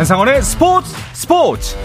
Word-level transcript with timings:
한상원의 0.00 0.40
스포츠 0.40 0.96
스포츠 1.12 1.76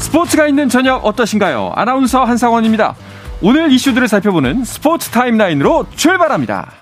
스포츠가 0.00 0.48
있는 0.48 0.68
저녁 0.68 1.06
어떠신가요? 1.06 1.70
아나운서 1.76 2.24
한상원입니다. 2.24 2.96
오늘 3.42 3.70
이슈들을 3.70 4.08
살펴보는 4.08 4.64
스포츠 4.64 5.08
타임라인으로 5.10 5.86
출발합니다. 5.94 6.72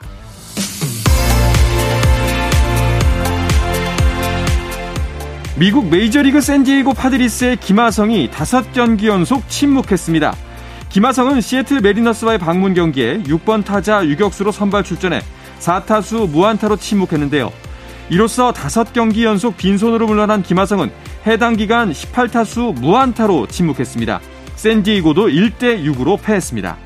미국 5.58 5.90
메이저리그 5.90 6.40
샌디에이고 6.40 6.94
파드리스의 6.94 7.58
김하성이 7.58 8.30
5경기 8.30 9.08
연속 9.08 9.46
침묵했습니다. 9.50 10.47
김하성은 10.90 11.42
시애틀 11.42 11.80
매리너스와의 11.82 12.38
방문 12.38 12.72
경기에 12.72 13.22
6번 13.24 13.64
타자 13.64 14.04
유격수로 14.04 14.52
선발 14.52 14.84
출전해 14.84 15.20
4타수 15.60 16.30
무안타로 16.30 16.76
침묵했는데요. 16.76 17.52
이로써 18.10 18.52
5경기 18.52 19.24
연속 19.24 19.58
빈손으로 19.58 20.06
물러난 20.06 20.42
김하성은 20.42 20.90
해당 21.26 21.56
기간 21.56 21.92
18타수 21.92 22.80
무안타로 22.80 23.48
침묵했습니다. 23.48 24.20
샌디에이고도 24.56 25.28
1대 25.28 25.84
6으로 25.84 26.18
패했습니다. 26.22 26.76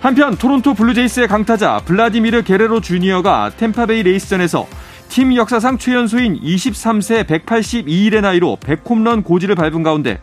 한편 0.00 0.36
토론토 0.36 0.74
블루제이스의 0.74 1.28
강타자 1.28 1.80
블라디미르 1.86 2.42
게레로 2.42 2.80
주니어가 2.80 3.52
템파베이 3.56 4.02
레이스전에서 4.02 4.66
팀 5.12 5.36
역사상 5.36 5.76
최연소인 5.76 6.40
23세 6.40 7.24
182일의 7.24 8.22
나이로 8.22 8.56
100홈런 8.62 9.22
고지를 9.22 9.54
밟은 9.54 9.82
가운데 9.82 10.22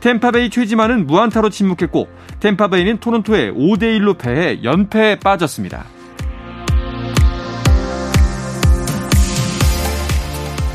템파베이 0.00 0.48
최지만은 0.48 1.06
무안타로 1.06 1.50
침묵했고 1.50 2.08
템파베이는 2.40 3.00
토론토에 3.00 3.52
5대1로 3.52 4.16
패해 4.16 4.60
연패에 4.62 5.16
빠졌습니다. 5.16 5.84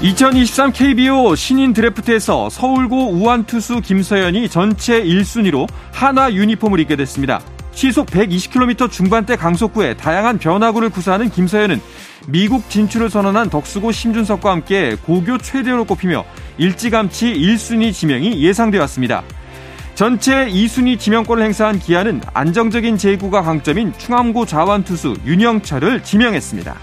2023 0.04 0.72
KBO 0.72 1.34
신인 1.34 1.74
드래프트에서 1.74 2.52
서울고 2.52 3.14
우한 3.14 3.46
투수 3.46 3.82
김서연이 3.82 4.48
전체 4.48 5.04
1순위로 5.04 5.68
한화 5.92 6.32
유니폼을 6.34 6.80
입게 6.82 6.96
됐습니다. 6.98 7.42
시속 7.76 8.08
120km 8.08 8.90
중반대 8.90 9.36
강속구에 9.36 9.96
다양한 9.96 10.40
변화구를 10.40 10.90
구사하는 10.90 11.30
김서연은 11.30 11.82
미국 12.28 12.70
진출을 12.70 13.10
선언한 13.10 13.50
덕수고 13.50 13.92
심준석과 13.92 14.50
함께 14.50 14.96
고교 15.06 15.38
최대로 15.40 15.84
꼽히며 15.84 16.24
일찌감치 16.58 17.34
1순위 17.34 17.94
지명이 17.94 18.42
예상되었습니다. 18.42 19.24
전체 19.94 20.48
2순위 20.48 20.98
지명권을 20.98 21.44
행사한 21.44 21.80
기아는 21.80 22.22
안정적인 22.34 22.98
제구가 22.98 23.42
강점인 23.42 23.94
충암고 23.98 24.46
자완 24.46 24.84
투수 24.86 25.14
윤영철을 25.26 26.02
지명했습니다. 26.04 26.76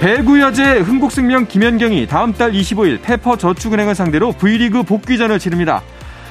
배구 0.00 0.40
여제 0.40 0.78
흥국생명 0.78 1.46
김연경이 1.46 2.06
다음 2.08 2.32
달 2.32 2.52
25일 2.52 3.00
페퍼 3.02 3.36
저축은행을 3.36 3.94
상대로 3.94 4.32
V리그 4.32 4.82
복귀전을 4.82 5.38
치릅니다. 5.38 5.82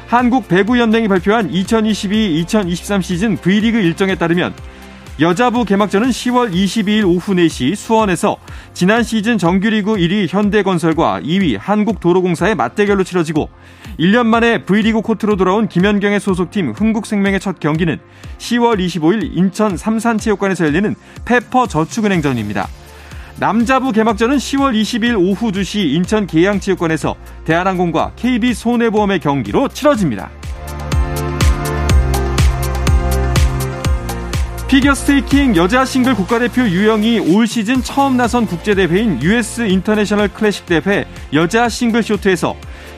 한국 0.09 0.47
배구연맹이 0.47 1.07
발표한 1.07 1.51
2022-2023 1.51 3.03
시즌 3.03 3.37
V리그 3.37 3.77
일정에 3.77 4.15
따르면 4.15 4.55
여자부 5.19 5.65
개막전은 5.65 6.09
10월 6.09 6.51
22일 6.51 7.05
오후 7.05 7.35
4시 7.35 7.75
수원에서 7.75 8.37
지난 8.73 9.03
시즌 9.03 9.37
정규리그 9.37 9.97
1위 9.97 10.27
현대건설과 10.27 11.21
2위 11.21 11.59
한국도로공사의 11.59 12.55
맞대결로 12.55 13.03
치러지고 13.03 13.49
1년 13.99 14.25
만에 14.25 14.63
V리그 14.63 15.01
코트로 15.01 15.35
돌아온 15.35 15.67
김연경의 15.67 16.19
소속팀 16.19 16.71
흥국생명의 16.71 17.39
첫 17.39 17.59
경기는 17.59 17.99
10월 18.39 18.83
25일 18.83 19.37
인천 19.37 19.77
삼산체육관에서 19.77 20.65
열리는 20.65 20.95
페퍼저축은행전입니다. 21.25 22.67
남자부 23.39 23.93
개막전은 23.93 24.35
10월 24.35 24.73
20일 24.73 25.17
오후 25.17 25.53
2시 25.53 25.93
인천 25.93 26.27
계양체육관에서 26.27 27.15
대한항공과 27.45 28.11
KB손해보험의 28.17 29.19
경기로 29.19 29.69
치러집니다. 29.69 30.29
피겨스케이팅 34.67 35.55
여자 35.55 35.85
싱글 35.85 36.15
국가대표 36.15 36.63
유영이 36.63 37.19
올 37.33 37.47
시즌 37.47 37.81
처음 37.81 38.17
나선 38.17 38.45
국제대회인 38.45 39.23
US 39.23 39.61
인터내셔널 39.61 40.27
클래식 40.27 40.65
대회 40.65 41.05
여자 41.31 41.69
싱글 41.69 42.03
쇼트에서 42.03 42.57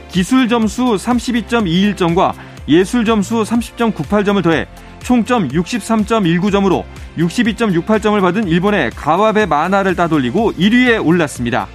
기술 0.09 0.49
점수 0.49 0.95
32.21점과 0.95 2.33
예술 2.67 3.05
점수 3.05 3.43
30.98점을 3.43 4.43
더해 4.43 4.67
총점 5.01 5.49
63.19점으로 5.49 6.83
62.68점을 7.17 8.19
받은 8.21 8.47
일본의 8.47 8.91
가와베 8.91 9.45
마나를 9.45 9.95
따돌리고 9.95 10.53
1위에 10.53 11.05
올랐습니다. 11.05 11.67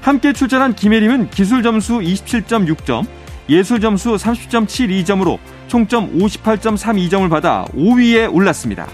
함께 0.00 0.32
출전한 0.32 0.74
김혜림은 0.74 1.30
기술 1.30 1.62
점수 1.62 2.00
27.6점, 2.00 3.06
예술 3.48 3.80
점수 3.80 4.14
30.72점으로 4.16 5.38
총점 5.66 6.18
58.32점을 6.18 7.28
받아 7.30 7.64
5위에 7.74 8.32
올랐습니다. 8.32 8.86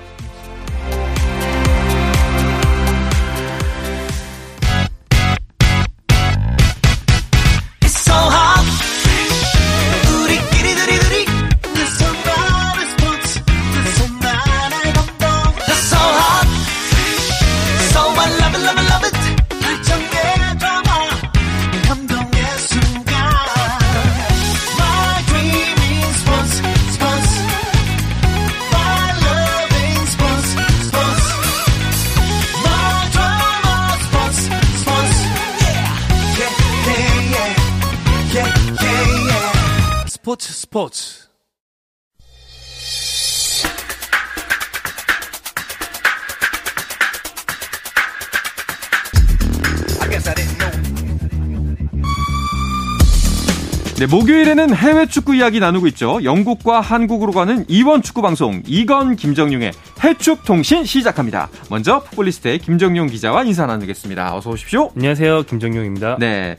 스포츠 40.30 40.52
스포츠 40.52 41.30
네, 53.98 54.06
목요일에는 54.06 54.74
해외 54.74 55.06
축구 55.06 55.34
이야기 55.34 55.58
나누고 55.58 55.88
있죠. 55.88 56.20
영국과 56.22 56.80
한국으로 56.80 57.32
가는 57.32 57.64
이원 57.68 58.00
축구 58.00 58.22
방송 58.22 58.62
이건 58.66 59.16
김정용의 59.16 59.72
해축 60.04 60.44
통신 60.44 60.84
시작합니다. 60.84 61.50
먼저 61.68 62.04
풋볼리스트의 62.04 62.60
김정용 62.60 63.08
기자와 63.08 63.42
인사 63.42 63.66
나누겠습니다. 63.66 64.36
어서 64.36 64.50
오십시오. 64.50 64.90
안녕하세요. 64.94 65.42
김정용입니다. 65.42 66.16
네. 66.20 66.58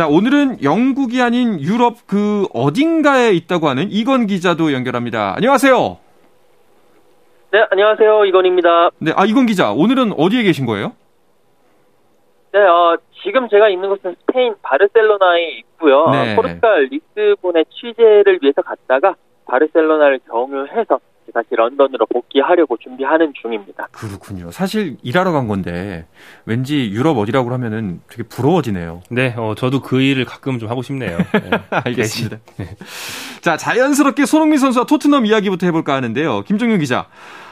자, 0.00 0.08
오늘은 0.08 0.62
영국이 0.62 1.20
아닌 1.20 1.60
유럽 1.60 2.06
그 2.06 2.46
어딘가에 2.54 3.32
있다고 3.32 3.68
하는 3.68 3.88
이건 3.90 4.26
기자도 4.26 4.72
연결합니다. 4.72 5.34
안녕하세요. 5.36 5.98
네, 7.50 7.66
안녕하세요. 7.70 8.24
이건입니다. 8.24 8.88
네, 8.96 9.12
아, 9.14 9.26
이건 9.26 9.44
기자. 9.44 9.72
오늘은 9.72 10.14
어디에 10.16 10.42
계신 10.42 10.64
거예요? 10.64 10.94
네, 12.54 12.60
어, 12.60 12.96
지금 13.22 13.46
제가 13.50 13.68
있는 13.68 13.90
곳은 13.90 14.16
스페인 14.20 14.54
바르셀로나에 14.62 15.58
있고요. 15.58 16.08
네. 16.12 16.34
포르투갈 16.34 16.88
리스본의 16.90 17.66
취재를 17.68 18.38
위해서 18.40 18.62
갔다가 18.62 19.16
바르셀로나를 19.44 20.20
경유해서 20.26 20.98
다시 21.32 21.48
런던으로 21.50 22.06
복귀하려고 22.06 22.76
준비하는 22.76 23.32
중입니다. 23.40 23.88
그렇군요. 23.92 24.50
사실 24.50 24.96
일하러 25.02 25.32
간 25.32 25.48
건데 25.48 26.06
왠지 26.44 26.90
유럽 26.90 27.18
어디라고 27.18 27.52
하면은 27.52 28.00
되게 28.08 28.22
부러워지네요. 28.22 29.02
네, 29.10 29.34
어, 29.36 29.54
저도 29.56 29.80
그 29.80 30.00
일을 30.00 30.24
가끔 30.24 30.58
좀 30.58 30.70
하고 30.70 30.82
싶네요. 30.82 31.18
네. 31.32 31.50
알겠습니다. 31.70 32.38
네. 32.56 32.66
자, 33.40 33.56
자연스럽게 33.56 34.26
손흥민 34.26 34.58
선수와 34.58 34.86
토트넘 34.86 35.26
이야기부터 35.26 35.66
해볼까 35.66 35.94
하는데요. 35.94 36.42
김정윤 36.42 36.78
기자. 36.80 37.06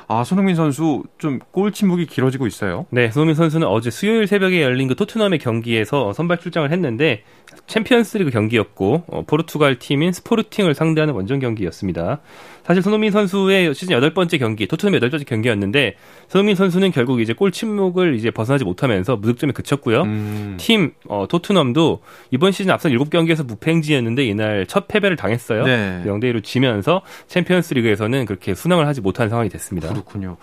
아, 0.09 0.25
손흥민 0.25 0.55
선수 0.57 1.05
좀 1.19 1.39
골 1.59 1.73
침묵이 1.73 2.07
길어지고 2.07 2.47
있어요. 2.47 2.87
네, 2.91 3.11
손흥민 3.11 3.35
선수는 3.35 3.67
어제 3.67 3.91
수요일 3.91 4.27
새벽에 4.29 4.63
열린 4.63 4.87
그 4.87 4.95
토트넘의 4.95 5.41
경기에서 5.41 6.13
선발 6.13 6.39
출장을 6.39 6.71
했는데 6.71 7.25
챔피언스리그 7.67 8.31
경기였고 8.31 9.05
어, 9.09 9.23
포르투갈 9.27 9.79
팀인 9.81 10.13
스포르팅을 10.13 10.75
상대하는 10.75 11.15
원정 11.15 11.41
경기였습니다. 11.41 12.21
사실 12.65 12.83
손흥민 12.83 13.11
선수의 13.11 13.75
시즌 13.75 13.95
여덟 13.97 14.13
번째 14.13 14.37
경기, 14.37 14.67
토트넘의 14.67 14.99
여덟 14.99 15.11
번째 15.11 15.25
경기였는데 15.25 15.97
손흥민 16.29 16.55
선수는 16.55 16.93
결국 16.93 17.21
이제 17.21 17.33
골 17.33 17.51
침묵을 17.51 18.15
이제 18.15 18.31
벗어나지 18.31 18.65
못하면서 18.65 19.17
무득점에 19.17 19.53
그쳤고요. 19.53 20.03
음. 20.03 20.55
팀 20.59 20.93
어, 21.09 21.27
토트넘도 21.29 22.01
이번 22.31 22.53
시즌 22.53 22.71
앞선 22.71 22.93
일곱 22.93 23.11
경기에서 23.11 23.43
무패행진이었는데 23.45 24.25
이날 24.27 24.67
첫 24.67 24.87
패배를 24.87 25.17
당했어요. 25.17 25.65
네. 25.65 26.03
0대 26.05 26.25
1로 26.25 26.45
지면서 26.45 27.03
챔피언스리그에서는 27.27 28.27
그렇게 28.27 28.55
순항을 28.55 28.87
하지 28.87 29.01
못한 29.01 29.29
상황이 29.31 29.49
됐습니다. 29.49 29.89
그렇군요. 29.99 30.37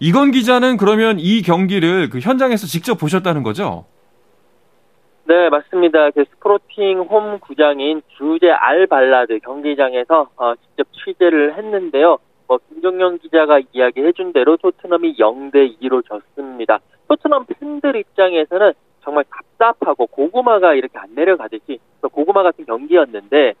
이건 0.00 0.30
기자는 0.30 0.76
그러면 0.76 1.18
이 1.18 1.42
경기를 1.42 2.08
그 2.10 2.18
현장에서 2.18 2.66
직접 2.66 2.96
보셨다는 2.96 3.42
거죠? 3.42 3.84
네, 5.24 5.48
맞습니다. 5.50 6.10
그 6.10 6.24
스포팅 6.30 7.00
홈 7.02 7.38
구장인 7.38 8.02
주제 8.18 8.50
알발라드 8.50 9.38
경기장에서 9.40 10.28
어, 10.36 10.54
직접 10.56 10.86
취재를 10.92 11.56
했는데요. 11.56 12.18
뭐 12.48 12.58
김정영 12.68 13.18
기자가 13.18 13.60
이야기해준 13.72 14.32
대로 14.32 14.56
토트넘이 14.56 15.16
0대 15.16 15.80
2로 15.80 16.02
졌습니다. 16.06 16.80
토트넘 17.08 17.46
팬들 17.46 17.96
입장에서는 17.96 18.72
정말 19.04 19.24
답답하고 19.30 20.06
고구마가 20.06 20.74
이렇게 20.74 20.98
안 20.98 21.14
내려가듯이 21.14 21.78
고구마 22.00 22.42
같은 22.42 22.64
경기였는데 22.66 23.54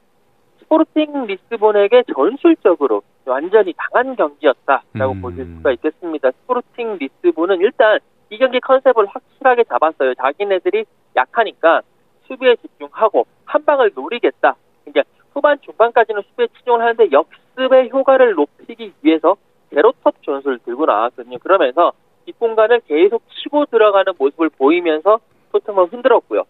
스포르팅 0.60 1.26
리스본에게 1.26 2.04
전술적으로 2.14 3.02
완전히 3.26 3.72
강한 3.76 4.16
경기였다라고 4.16 5.12
음. 5.12 5.22
보실 5.22 5.46
수가 5.56 5.72
있겠습니다. 5.72 6.30
스포르팅 6.30 6.98
리스본은 6.98 7.60
일단 7.60 7.98
이 8.30 8.38
경기 8.38 8.60
컨셉을 8.60 9.06
확실하게 9.06 9.64
잡았어요. 9.64 10.14
자기네들이 10.14 10.84
약하니까 11.16 11.82
수비에 12.26 12.56
집중하고 12.56 13.26
한 13.44 13.64
방을 13.64 13.92
노리겠다. 13.94 14.56
이제 14.88 15.02
후반 15.32 15.58
중반까지는 15.60 16.22
수비에 16.22 16.46
치중을 16.58 16.80
하는데 16.80 17.08
역습의 17.12 17.90
효과를 17.90 18.34
높이기 18.34 18.92
위해서 19.02 19.36
제로톱 19.70 20.22
전술을 20.22 20.60
들고 20.60 20.86
나왔거든요. 20.86 21.38
그러면서 21.38 21.92
뒷공간을 22.26 22.80
계속 22.86 23.22
치고 23.30 23.66
들어가는 23.66 24.12
모습을 24.18 24.50
보이면서 24.50 25.20
토트넘을 25.52 25.92
흔들었고요. 25.92 26.44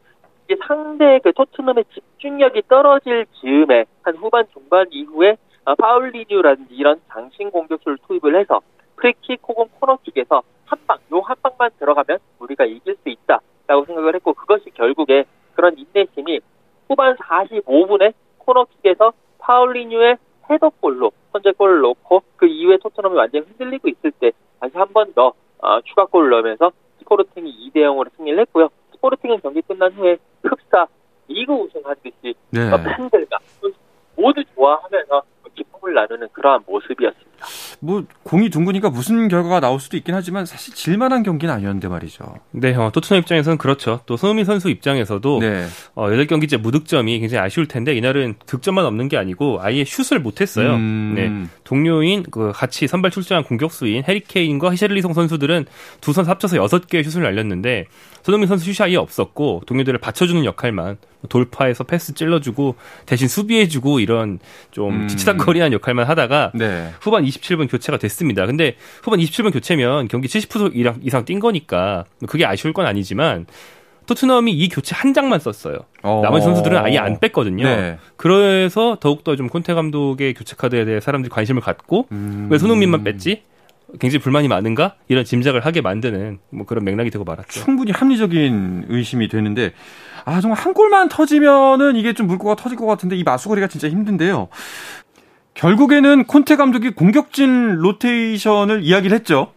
이제 0.45 0.57
상대의 0.67 1.21
그 1.21 1.33
토트넘의 1.33 1.85
집중력이 1.93 2.63
떨어질 2.69 3.27
즈음에 3.41 3.85
한 4.03 4.17
후반 4.17 4.45
중반 4.53 4.87
이후에 4.91 5.33
아, 5.33 5.37
파울리뉴라든지 5.79 6.75
이런 6.75 7.01
장신 7.09 7.51
공격수를 7.51 7.99
투입을 8.07 8.39
해서 8.39 8.61
프리킥 8.97 9.41
혹은 9.47 9.67
코너킥에서 9.81 10.43
한 10.67 10.79
방, 10.87 10.99
요 11.13 11.21
한 11.21 11.37
방만 11.43 11.71
들어가면 11.79 12.19
우리가 12.39 12.65
이길 12.65 12.97
수 13.03 13.09
있다라고 13.09 13.85
생각을 13.87 14.15
했고 14.15 14.33
그것이 14.35 14.71
결국에 14.71 15.25
그런 15.55 15.77
인내심이 15.77 16.41
후반 16.89 17.17
45분에 17.17 18.13
코너킥에서 18.39 19.13
파울리뉴의 19.39 20.17
헤더골로 20.51 21.13
선제골을 21.33 21.81
넣고 21.81 22.23
그 22.37 22.47
이후에 22.47 22.79
토트넘이 22.79 23.17
완전히 23.17 23.45
흔들리고 23.47 23.89
있을 23.89 24.11
때 24.13 24.33
다시 24.61 24.77
한 24.77 24.89
번더 24.93 25.33
어, 25.59 25.81
추가골을 25.83 26.31
넣으면서 26.31 26.73
스포르팅이 26.99 27.71
2대 27.71 27.77
0으로 27.83 28.09
승리를 28.17 28.39
했고요. 28.41 28.69
스포르팅은 28.93 29.41
경기 29.43 29.63
끝난 29.63 29.93
후에 29.93 30.17
흡사 30.43 30.87
리그 31.29 31.53
우승한 31.53 31.95
듯이 32.03 32.35
네. 32.51 32.71
팬들과 32.71 33.39
모두 34.17 34.43
좋아하면서 34.55 35.23
to 35.57 35.65
기쁨을 35.83 35.95
나누는 35.95 36.29
그러한 36.33 36.63
모습이었습니다. 36.67 37.33
뭐 37.81 38.05
공이 38.23 38.49
둥그니까 38.51 38.89
무슨 38.89 39.27
결과가 39.27 39.61
나올 39.61 39.81
수도 39.81 39.97
있긴 39.97 40.15
하지만 40.15 40.47
사실 40.47 40.75
질만한 40.75 41.25
경기는 41.25 41.53
아니었는데 41.53 41.89
말이죠. 41.89 42.37
네, 42.53 42.75
어, 42.75 42.91
토트넘 42.93 43.21
입장에서는 43.21 43.59
그렇죠. 43.59 44.01
또 44.07 44.17
손흥민 44.17 44.45
선수 44.45 44.71
입장에서도 44.71 45.41
네. 45.41 45.67
어, 45.95 46.09
8경기째 46.09 46.61
무득점이 46.61 47.19
굉장히 47.19 47.45
아쉬울 47.45 47.67
텐데 47.67 47.95
이날은 47.95 48.37
득점만 48.47 48.87
없는 48.87 49.09
게 49.09 49.17
아니고 49.17 49.59
아예 49.61 49.85
슛을 49.85 50.21
못했어요. 50.21 50.75
음... 50.75 51.15
네, 51.17 51.51
동료인 51.65 52.23
그 52.31 52.53
같이 52.55 52.87
선발 52.87 53.11
출전한 53.11 53.43
공격수인 53.45 54.05
해리케인과 54.05 54.73
히샬리송 54.73 55.13
선수들은 55.13 55.67
두 56.01 56.13
선수 56.13 56.31
합쳐서 56.31 56.57
6개의 56.59 57.03
슛을 57.05 57.25
날렸는데 57.25 57.87
손흥민 58.23 58.47
선수 58.47 58.73
슛이 58.73 58.87
아예 58.87 58.97
없었고 58.97 59.63
동료들을 59.67 59.99
받쳐주는 59.99 60.45
역할만 60.45 60.99
돌파해서 61.29 61.85
패스 61.85 62.15
찔러주고 62.15 62.77
대신 63.07 63.29
수비해주고 63.29 64.01
이런 64.01 64.39
좀 64.71 65.03
음. 65.03 65.09
지치닥거리한 65.09 65.72
역할만 65.73 66.07
하다가 66.07 66.53
네. 66.55 66.91
후반 67.01 67.25
27분 67.25 67.71
교체가 67.71 67.99
됐습니다. 67.99 68.47
근데 68.47 68.77
후반 69.03 69.21
27분 69.21 69.53
교체면 69.53 70.09
경기 70.09 70.29
70분 70.29 70.73
이상 71.03 71.25
뛴 71.25 71.41
거니까 71.41 72.05
그게 72.27 72.47
아쉬울 72.47 72.73
건 72.73 72.87
아니지만 72.87 73.47
토트넘이 74.07 74.53
이 74.53 74.69
교체 74.69 74.95
한 74.95 75.15
장만 75.15 75.41
썼어요. 75.41 75.79
어. 76.03 76.21
나머지 76.23 76.45
선수들은 76.45 76.77
아예 76.77 76.99
안 76.99 77.21
뺐거든요. 77.21 77.65
네. 77.65 77.99
그래서 78.17 78.97
더욱더 79.01 79.37
좀 79.37 79.49
콘테 79.49 79.75
감독의 79.75 80.35
교체 80.35 80.57
카드에 80.57 80.85
대해 80.85 81.01
사람들이 81.01 81.31
관심을 81.31 81.63
갖고 81.63 82.07
음. 82.13 82.49
왜 82.51 82.59
손흥민만 82.59 83.05
뺐지? 83.05 83.43
굉장히 84.01 84.23
불만이 84.23 84.49
많은가 84.49 84.95
이런 85.09 85.25
짐작을 85.25 85.67
하게 85.67 85.81
만드는 85.81 86.39
뭐 86.51 86.67
그런 86.67 86.85
맥락이 86.85 87.11
되고 87.11 87.25
말았죠. 87.25 87.61
충분히 87.61 87.93
합리적인 87.93 88.87
의심이 88.89 89.29
되는데 89.29 89.73
아 90.25 90.41
정말 90.41 90.59
한 90.59 90.73
골만 90.73 91.09
터지면은 91.09 91.97
이게 91.97 92.13
좀 92.13 92.27
물꼬가 92.27 92.55
터질 92.55 92.79
것 92.79 92.87
같은데 92.87 93.17
이 93.17 93.23
마수거리가 93.23 93.67
진짜 93.67 93.89
힘든데요. 93.89 94.49
결국에는 95.55 96.25
콘테 96.25 96.57
감독이 96.57 96.91
공격진 96.91 97.77
로테이션을 97.77 98.83
이야기를 98.83 99.15
했죠. 99.17 99.53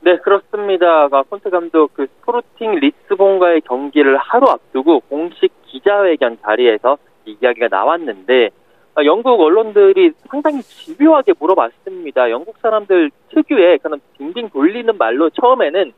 네, 0.00 0.16
그렇습니다. 0.18 1.08
아, 1.10 1.22
콘테 1.28 1.50
감독 1.50 1.92
그 1.94 2.06
스포르팅 2.06 2.76
리스본과의 2.76 3.62
경기를 3.62 4.16
하루 4.16 4.48
앞두고 4.48 5.00
공식 5.00 5.50
기자회견 5.66 6.38
자리에서 6.42 6.98
이야기가 7.24 7.68
나왔는데 7.70 8.50
아, 8.94 9.04
영국 9.04 9.40
언론들이 9.40 10.12
상당히 10.28 10.62
집요하게 10.62 11.34
물어봤습니다. 11.38 12.30
영국 12.30 12.56
사람들 12.58 13.10
특유의 13.30 13.78
그런 13.78 14.00
빙빙 14.16 14.50
돌리는 14.50 14.96
말로 14.96 15.30
처음에는 15.30 15.92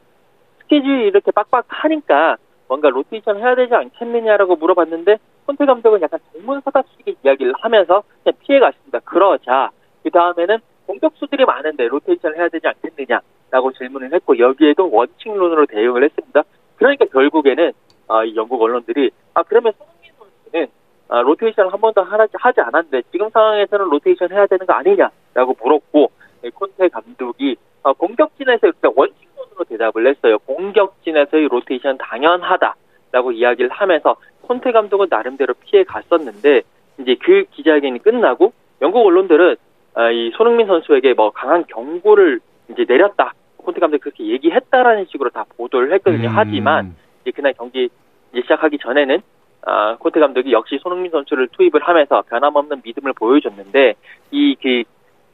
스케줄이 0.62 1.06
이렇게 1.06 1.30
빡빡하니까 1.30 2.36
뭔가 2.70 2.88
로테이션 2.88 3.38
해야 3.38 3.56
되지 3.56 3.74
않겠느냐라고 3.74 4.54
물어봤는데 4.54 5.18
콘테 5.44 5.66
감독은 5.66 6.02
약간 6.02 6.20
선문답식의 6.32 7.16
이야기를 7.24 7.52
하면서 7.58 8.04
그냥 8.22 8.38
피해갔습니다. 8.38 9.00
그러자 9.00 9.70
그 10.04 10.10
다음에는 10.10 10.58
공격수들이 10.86 11.44
많은데 11.46 11.88
로테이션 11.88 12.36
해야 12.36 12.48
되지 12.48 12.68
않겠느냐라고 12.68 13.72
질문을 13.76 14.14
했고 14.14 14.38
여기에도 14.38 14.88
원칙론으로 14.88 15.66
대응을 15.66 16.04
했습니다. 16.04 16.44
그러니까 16.76 17.06
결국에는 17.06 17.72
아, 18.06 18.22
이 18.22 18.36
영국 18.36 18.62
언론들이 18.62 19.10
아 19.34 19.42
그러면 19.42 19.72
손흥민 19.76 20.12
선수는 20.16 20.68
아, 21.08 21.22
로테이션을 21.22 21.72
한 21.72 21.80
번도 21.80 22.02
하지 22.04 22.60
않았는데 22.60 23.02
지금 23.10 23.30
상황에서는 23.30 23.84
로테이션 23.86 24.30
해야 24.30 24.46
되는 24.46 24.64
거 24.64 24.74
아니냐라고 24.74 25.56
물었고 25.60 26.12
네, 26.42 26.50
콘테 26.50 26.88
감독이 26.88 27.56
아, 27.82 27.92
공격진에서 27.94 28.68
일단 28.68 28.92
원칙 28.94 29.28
론으로 29.60 29.64
대답을 29.64 30.06
했어요. 30.06 30.38
공격진에서의 30.40 31.48
로테이션 31.48 31.98
당연하다라고 31.98 33.32
이야기를 33.32 33.70
하면서 33.70 34.16
콘테 34.42 34.72
감독은 34.72 35.08
나름대로 35.10 35.54
피해 35.64 35.84
갔었는데 35.84 36.62
이제 36.98 37.16
그 37.20 37.44
기자회견이 37.50 38.00
끝나고 38.00 38.52
영국 38.82 39.06
언론들은 39.06 39.56
아, 39.94 40.10
이 40.10 40.30
손흥민 40.36 40.66
선수에게 40.66 41.14
뭐 41.14 41.30
강한 41.30 41.64
경고를 41.66 42.40
이제 42.70 42.84
내렸다. 42.88 43.34
콘테 43.58 43.80
감독이 43.80 44.00
그렇게 44.00 44.26
얘기했다라는 44.26 45.06
식으로 45.10 45.30
다 45.30 45.44
보도를 45.56 45.92
했거든요. 45.94 46.28
음. 46.28 46.32
하지만 46.34 46.96
이제 47.22 47.30
그날 47.30 47.52
경기 47.52 47.90
시작하기 48.34 48.78
전에는 48.78 49.20
아, 49.62 49.96
코테 49.98 50.20
감독이 50.20 50.52
역시 50.52 50.78
손흥민 50.80 51.10
선수를 51.10 51.48
투입을 51.48 51.82
하면서 51.82 52.22
변함없는 52.28 52.80
믿음을 52.84 53.12
보여줬는데 53.12 53.94
이 54.32 54.56
그 54.60 54.84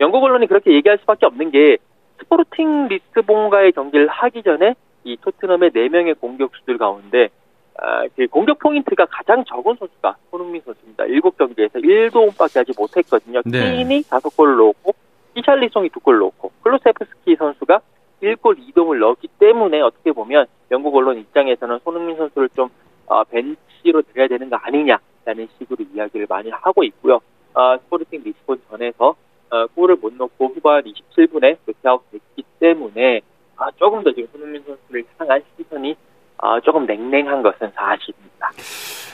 영국 0.01 0.23
언론이 0.25 0.47
그렇게 0.47 0.73
얘기할 0.73 0.99
수밖에 0.99 1.25
없는 1.27 1.51
게 1.51 1.79
스포르팅 2.19 2.89
리스본과의 2.89 3.73
경기를 3.73 4.09
하기 4.09 4.43
전에 4.43 4.75
이 5.05 5.17
토트넘의 5.21 5.71
4명의 5.71 6.19
공격수들 6.19 6.79
가운데 6.79 7.29
아, 7.79 8.07
그 8.17 8.27
공격 8.29 8.59
포인트가 8.59 9.07
가장 9.07 9.45
적은 9.45 9.77
선수가 9.77 10.17
손흥민 10.31 10.63
선수입니다. 10.65 11.05
7경기에서 11.05 11.75
1도움밖에 11.75 12.59
하지 12.59 12.73
못했거든요. 12.77 13.43
네. 13.45 13.61
케인이 13.61 14.03
5골을 14.03 14.57
넣었고 14.57 14.95
히샬리송이 15.35 15.91
2골 15.91 16.19
넣었고 16.19 16.53
클루셉스키 16.63 17.37
선수가 17.37 17.81
1골 18.23 18.59
2도움을 18.59 18.99
넣었기 18.99 19.29
때문에 19.39 19.81
어떻게 19.83 20.13
보면 20.13 20.47
영국 20.71 20.97
언론 20.97 21.19
입장에서는 21.19 21.79
손흥민 21.85 22.17
선수를 22.17 22.49
좀 22.57 22.71
어, 23.07 23.23
벤치로 23.25 24.03
들여야 24.03 24.29
되는 24.29 24.49
거 24.49 24.57
아니냐라는 24.57 25.49
식으로 25.59 25.85
이야기를 25.95 26.27
많이 26.29 26.51
하고 26.51 26.83
있고요. 26.85 27.21
어, 27.55 27.77
스포르팅 27.79 28.23
리스본 28.25 28.63
전에서 28.71 29.15
어, 29.51 29.67
골을 29.75 29.97
못 29.97 30.13
넣고 30.15 30.49
후반 30.55 30.83
27분에 30.83 31.57
교체아웃 31.67 32.03
됐기 32.11 32.45
때문에 32.61 33.21
아, 33.57 33.67
조금 33.77 34.03
더 34.03 34.13
지금 34.13 34.29
손흥민 34.33 34.63
선수를 34.67 35.05
향한 35.19 35.43
시선이 35.57 35.95
어, 36.39 36.61
조금 36.61 36.85
냉랭한 36.87 37.43
것은 37.43 37.71
사실입니다. 37.75 38.51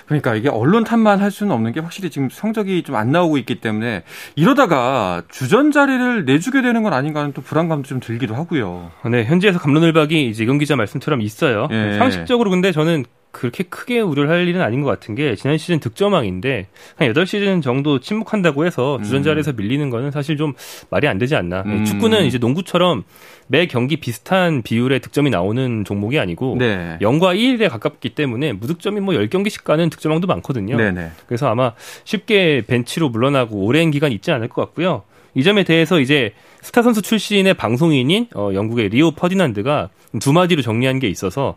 그러니까 0.06 0.34
이게 0.34 0.48
언론 0.48 0.82
탓만 0.84 1.20
할 1.20 1.30
수는 1.30 1.54
없는 1.54 1.72
게 1.72 1.80
확실히 1.80 2.10
지금 2.10 2.28
성적이 2.28 2.82
좀 2.82 2.96
안 2.96 3.10
나오고 3.12 3.38
있기 3.38 3.60
때문에 3.60 4.02
이러다가 4.34 5.22
주전 5.30 5.70
자리를 5.70 6.24
내주게 6.24 6.60
되는 6.60 6.82
건 6.82 6.92
아닌가 6.92 7.20
하는 7.20 7.32
또 7.32 7.40
불안감도 7.40 7.88
좀 7.88 8.00
들기도 8.00 8.34
하고요. 8.34 8.90
네, 9.10 9.24
현지에서 9.24 9.58
감론을박이 9.60 10.26
이제 10.26 10.44
경 10.44 10.58
기자 10.58 10.76
말씀처럼 10.76 11.20
있어요. 11.22 11.68
예. 11.70 11.94
상식적으로 11.98 12.50
근데 12.50 12.72
저는 12.72 13.04
그렇게 13.32 13.64
크게 13.64 13.98
우려를 13.98 14.30
할 14.30 14.46
일은 14.46 14.60
아닌 14.60 14.82
것 14.82 14.88
같은 14.88 15.14
게 15.14 15.34
지난 15.34 15.58
시즌 15.58 15.80
득점왕인데 15.80 16.68
한 16.96 17.12
8시즌 17.12 17.62
정도 17.62 17.98
침묵한다고 17.98 18.66
해서 18.66 19.00
주전 19.02 19.22
자리에서 19.22 19.52
음. 19.52 19.56
밀리는 19.56 19.90
거는 19.90 20.10
사실 20.10 20.36
좀 20.36 20.52
말이 20.90 21.08
안 21.08 21.18
되지 21.18 21.34
않나. 21.34 21.62
음. 21.66 21.84
축구는 21.84 22.26
이제 22.26 22.38
농구처럼 22.38 23.04
매 23.48 23.66
경기 23.66 23.96
비슷한 23.96 24.62
비율의 24.62 25.00
득점이 25.00 25.30
나오는 25.30 25.84
종목이 25.84 26.18
아니고 26.18 26.56
네. 26.58 26.98
0과 27.00 27.36
1에 27.36 27.68
가깝기 27.70 28.10
때문에 28.10 28.52
무득점이 28.52 29.00
뭐 29.00 29.14
10경기씩 29.14 29.64
가는 29.64 29.88
득점왕도 29.90 30.26
많거든요. 30.26 30.76
네네. 30.76 31.10
그래서 31.26 31.48
아마 31.48 31.72
쉽게 32.04 32.62
벤치로 32.66 33.08
물러나고 33.08 33.64
오랜 33.64 33.90
기간 33.90 34.12
있지 34.12 34.30
않을 34.30 34.48
것 34.48 34.62
같고요. 34.62 35.02
이 35.34 35.42
점에 35.42 35.64
대해서 35.64 36.00
이제 36.00 36.34
스타 36.60 36.82
선수 36.82 37.00
출신의 37.00 37.54
방송인인 37.54 38.28
어, 38.34 38.50
영국의 38.52 38.90
리오 38.90 39.12
퍼디난드가 39.12 39.88
두 40.20 40.34
마디로 40.34 40.60
정리한 40.60 40.98
게 40.98 41.08
있어서 41.08 41.56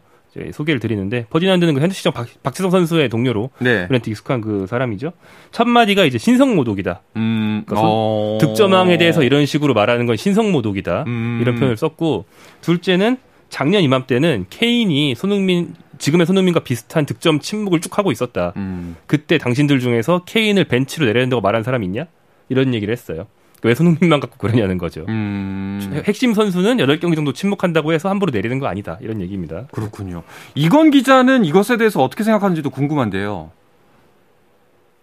소개를 0.53 0.79
드리는데 0.79 1.25
퍼디난드는 1.29 1.73
그 1.73 1.81
현대 1.81 1.93
시장 1.93 2.13
박, 2.13 2.27
박지성 2.43 2.71
선수의 2.71 3.09
동료로 3.09 3.49
네. 3.59 3.87
우리한테 3.87 4.09
익숙한 4.09 4.41
그 4.41 4.65
사람이죠. 4.67 5.13
첫 5.51 5.67
마디가 5.67 6.05
이제 6.05 6.17
신성 6.17 6.55
모독이다. 6.55 7.01
음, 7.17 7.63
그러니까 7.65 7.87
어... 7.87 8.37
득점왕에 8.41 8.97
대해서 8.97 9.23
이런 9.23 9.45
식으로 9.45 9.73
말하는 9.73 10.05
건 10.05 10.17
신성 10.17 10.51
모독이다. 10.51 11.03
음... 11.07 11.39
이런 11.41 11.55
표현을 11.55 11.77
썼고 11.77 12.25
둘째는 12.61 13.17
작년 13.49 13.83
이맘때는 13.83 14.47
케인이 14.49 15.15
손흥민 15.15 15.75
지금의 15.97 16.25
손흥민과 16.25 16.61
비슷한 16.61 17.05
득점 17.05 17.39
침묵을 17.39 17.79
쭉 17.79 17.97
하고 17.97 18.11
있었다. 18.11 18.53
음. 18.57 18.95
그때 19.05 19.37
당신들 19.37 19.79
중에서 19.79 20.23
케인을 20.25 20.65
벤치로 20.65 21.05
내려야 21.05 21.23
된다고 21.23 21.41
말한 21.41 21.63
사람 21.63 21.83
있냐? 21.83 22.07
이런 22.49 22.73
얘기를 22.73 22.91
했어요. 22.91 23.27
왜 23.63 23.73
손흥민만 23.73 24.19
갖고 24.19 24.37
그러냐는 24.37 24.77
거죠. 24.77 25.05
음... 25.07 26.01
핵심 26.05 26.33
선수는 26.33 26.77
8경기 26.77 27.15
정도 27.15 27.33
침묵한다고 27.33 27.93
해서 27.93 28.09
함부로 28.09 28.31
내리는 28.31 28.59
거 28.59 28.67
아니다. 28.67 28.97
이런 29.01 29.21
얘기입니다. 29.21 29.67
그렇군요. 29.71 30.23
이건 30.55 30.91
기자는 30.91 31.45
이것에 31.45 31.77
대해서 31.77 32.03
어떻게 32.03 32.23
생각하는지도 32.23 32.69
궁금한데요. 32.69 33.51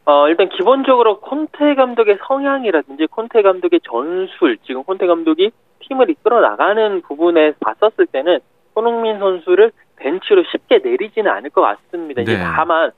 어, 0.04 0.28
일단 0.28 0.48
기본적으로 0.48 1.20
콘테 1.20 1.74
감독의 1.76 2.18
성향이라든지 2.26 3.06
콘테 3.06 3.42
감독의 3.42 3.80
전술, 3.88 4.58
지금 4.66 4.82
콘테 4.82 5.06
감독이 5.06 5.52
팀을 5.80 6.10
이끌어 6.10 6.40
나가는 6.40 7.02
부분에 7.02 7.52
봤었을 7.60 8.06
때는 8.06 8.40
손흥민 8.74 9.18
선수를 9.18 9.70
벤치로 9.96 10.42
쉽게 10.50 10.78
내리지는 10.78 11.30
않을 11.30 11.50
것 11.50 11.60
같습니다. 11.60 12.22
네. 12.22 12.32
이제 12.32 12.38
다만 12.38 12.90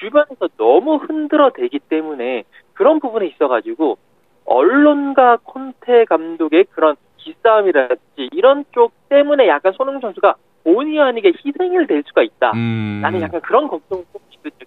주변에서 0.00 0.48
너무 0.56 0.96
흔들어 0.96 1.50
대기 1.50 1.78
때문에 1.78 2.44
그런 2.72 3.00
부분에 3.00 3.26
있어가지고 3.26 3.98
언론과 4.46 5.38
콘테 5.44 6.04
감독의 6.04 6.64
그런 6.70 6.96
기싸움이라든지 7.18 8.30
이런 8.32 8.64
쪽 8.72 8.92
때문에 9.08 9.48
약간 9.48 9.72
손흥민 9.72 10.00
선수가 10.00 10.34
본의 10.64 11.00
아니게 11.00 11.32
희생이 11.44 11.86
될 11.86 12.02
수가 12.06 12.22
있다. 12.22 12.52
음. 12.52 13.00
나는 13.02 13.20
약간 13.20 13.40
그런 13.40 13.68
걱정을 13.68 14.04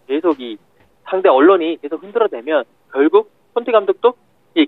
계속 0.07 0.39
이 0.39 0.57
상대 1.03 1.29
언론이 1.29 1.77
계속 1.81 2.03
흔들어대면 2.03 2.63
결국 2.91 3.31
콘테 3.53 3.71
감독도 3.71 4.13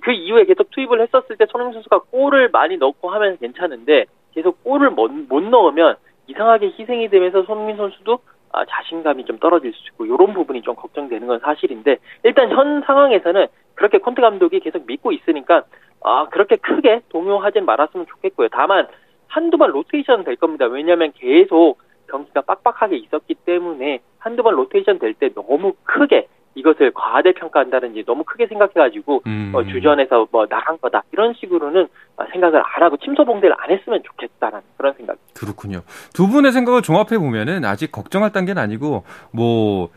그 0.01 0.11
이후에 0.11 0.45
계속 0.45 0.69
투입을 0.71 1.01
했었을 1.01 1.37
때 1.37 1.45
손흥민 1.49 1.73
선수가 1.73 1.99
골을 2.11 2.49
많이 2.49 2.77
넣고 2.77 3.09
하면 3.09 3.37
괜찮은데 3.37 4.05
계속 4.33 4.63
골을 4.63 4.91
못, 4.91 5.11
못 5.11 5.43
넣으면 5.43 5.95
이상하게 6.27 6.73
희생이 6.77 7.09
되면서 7.09 7.43
손흥민 7.43 7.77
선수도 7.77 8.19
아, 8.53 8.65
자신감이 8.65 9.25
좀 9.25 9.39
떨어질 9.39 9.71
수 9.73 9.79
있고 9.87 10.05
이런 10.05 10.33
부분이 10.33 10.61
좀 10.61 10.75
걱정되는 10.75 11.25
건 11.25 11.39
사실인데 11.39 11.97
일단 12.23 12.49
현 12.49 12.81
상황에서는 12.81 13.47
그렇게 13.81 13.97
콘테 13.97 14.21
감독이 14.21 14.59
계속 14.59 14.85
믿고 14.85 15.11
있으니까 15.11 15.63
아 16.03 16.27
그렇게 16.29 16.55
크게 16.57 17.01
동요하진 17.09 17.65
말았으면 17.65 18.05
좋겠고요. 18.07 18.49
다만 18.51 18.87
한두 19.27 19.57
번 19.57 19.71
로테이션 19.71 20.23
될 20.23 20.35
겁니다. 20.35 20.65
왜냐하면 20.67 21.11
계속 21.15 21.79
경기가 22.07 22.41
빡빡하게 22.41 22.97
있었기 22.97 23.33
때문에 23.43 23.99
한두 24.19 24.43
번 24.43 24.53
로테이션 24.55 24.99
될 24.99 25.15
때 25.15 25.29
너무 25.33 25.73
크게 25.83 26.27
이것을 26.53 26.91
과대평가한다든지 26.93 28.03
너무 28.05 28.23
크게 28.23 28.45
생각해가지고 28.47 29.23
음. 29.25 29.51
어, 29.55 29.63
주전에서 29.63 30.27
뭐 30.31 30.45
나간 30.47 30.77
거다 30.79 31.01
이런 31.13 31.33
식으로는 31.33 31.87
생각을 32.33 32.59
안 32.63 32.83
하고 32.83 32.97
침소봉대를 32.97 33.55
안 33.57 33.71
했으면 33.71 34.03
좋겠다라는 34.03 34.61
그런 34.77 34.93
생각. 34.93 35.17
그렇군요. 35.33 35.81
두 36.13 36.27
분의 36.27 36.51
생각을 36.51 36.83
종합해 36.83 37.17
보면은 37.17 37.65
아직 37.65 37.91
걱정할 37.91 38.31
단계는 38.31 38.61
아니고 38.61 39.03
뭐 39.33 39.89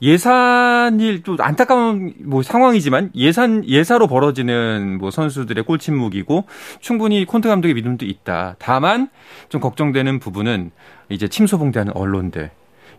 예산일 0.00 1.22
또 1.22 1.36
안타까운 1.40 2.14
뭐 2.24 2.42
상황이지만 2.42 3.10
예산 3.14 3.66
예사로 3.66 4.06
벌어지는 4.06 4.98
뭐 4.98 5.10
선수들의 5.10 5.64
골침묵이고 5.64 6.44
충분히 6.80 7.24
콘테 7.24 7.48
감독의 7.48 7.74
믿음도 7.74 8.06
있다. 8.06 8.56
다만 8.58 9.08
좀 9.48 9.60
걱정되는 9.60 10.18
부분은 10.18 10.70
이제 11.08 11.28
침소봉대하는 11.28 11.94
언론들 11.96 12.50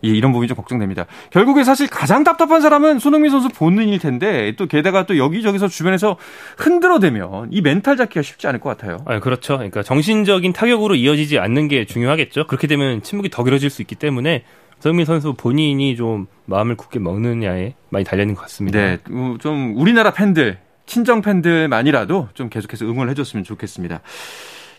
예, 0.04 0.08
이런 0.08 0.32
부분이 0.32 0.48
좀 0.48 0.56
걱정됩니다. 0.56 1.06
결국에 1.30 1.64
사실 1.64 1.86
가장 1.86 2.24
답답한 2.24 2.60
사람은 2.60 2.98
손흥민 2.98 3.30
선수 3.30 3.48
본인일 3.48 3.98
텐데 3.98 4.54
또 4.56 4.66
게다가 4.66 5.04
또 5.04 5.18
여기저기서 5.18 5.68
주변에서 5.68 6.16
흔들어대면 6.56 7.48
이 7.50 7.60
멘탈 7.60 7.96
잡기가 7.96 8.22
쉽지 8.22 8.46
않을 8.46 8.60
것 8.60 8.70
같아요. 8.70 8.98
아, 9.04 9.20
그렇죠. 9.20 9.56
그러니까 9.56 9.82
정신적인 9.82 10.52
타격으로 10.52 10.94
이어지지 10.94 11.38
않는 11.38 11.68
게 11.68 11.84
중요하겠죠. 11.84 12.46
그렇게 12.46 12.66
되면 12.66 13.02
침묵이 13.02 13.28
더 13.30 13.44
길어질 13.44 13.68
수 13.68 13.82
있기 13.82 13.94
때문에 13.94 14.44
손흥민 14.80 15.06
선수 15.06 15.34
본인이 15.34 15.94
좀 15.94 16.26
마음을 16.46 16.74
굳게 16.74 16.98
먹느냐에 16.98 17.74
많이 17.90 18.04
달려있는 18.04 18.34
것 18.34 18.42
같습니다. 18.42 18.78
네, 18.78 18.98
어, 19.10 19.36
좀 19.40 19.74
우리나라 19.76 20.12
팬들, 20.12 20.58
친정 20.86 21.22
팬들만이라도 21.22 22.28
좀 22.34 22.48
계속해서 22.48 22.86
응원을 22.86 23.10
해줬으면 23.10 23.44
좋겠습니다. 23.44 24.00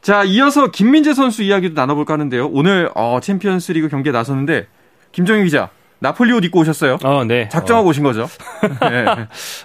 자, 0.01 0.24
이어서 0.24 0.72
김민재 0.72 1.13
선수 1.13 1.43
이야기도 1.43 1.75
나눠볼까 1.75 2.13
하는데요. 2.13 2.48
오늘 2.48 2.89
어, 2.96 3.20
챔피언스리그 3.22 3.88
경기에 3.89 4.12
나섰는데 4.12 4.67
김정희 5.12 5.43
기자. 5.46 5.70
나폴리 6.00 6.34
옷 6.34 6.43
입고 6.43 6.60
오셨어요? 6.62 6.98
어, 7.03 7.24
네. 7.25 7.48
작정하고 7.50 7.88
어. 7.88 7.89
오신 7.91 8.03
거죠? 8.03 8.27
네. 8.81 9.05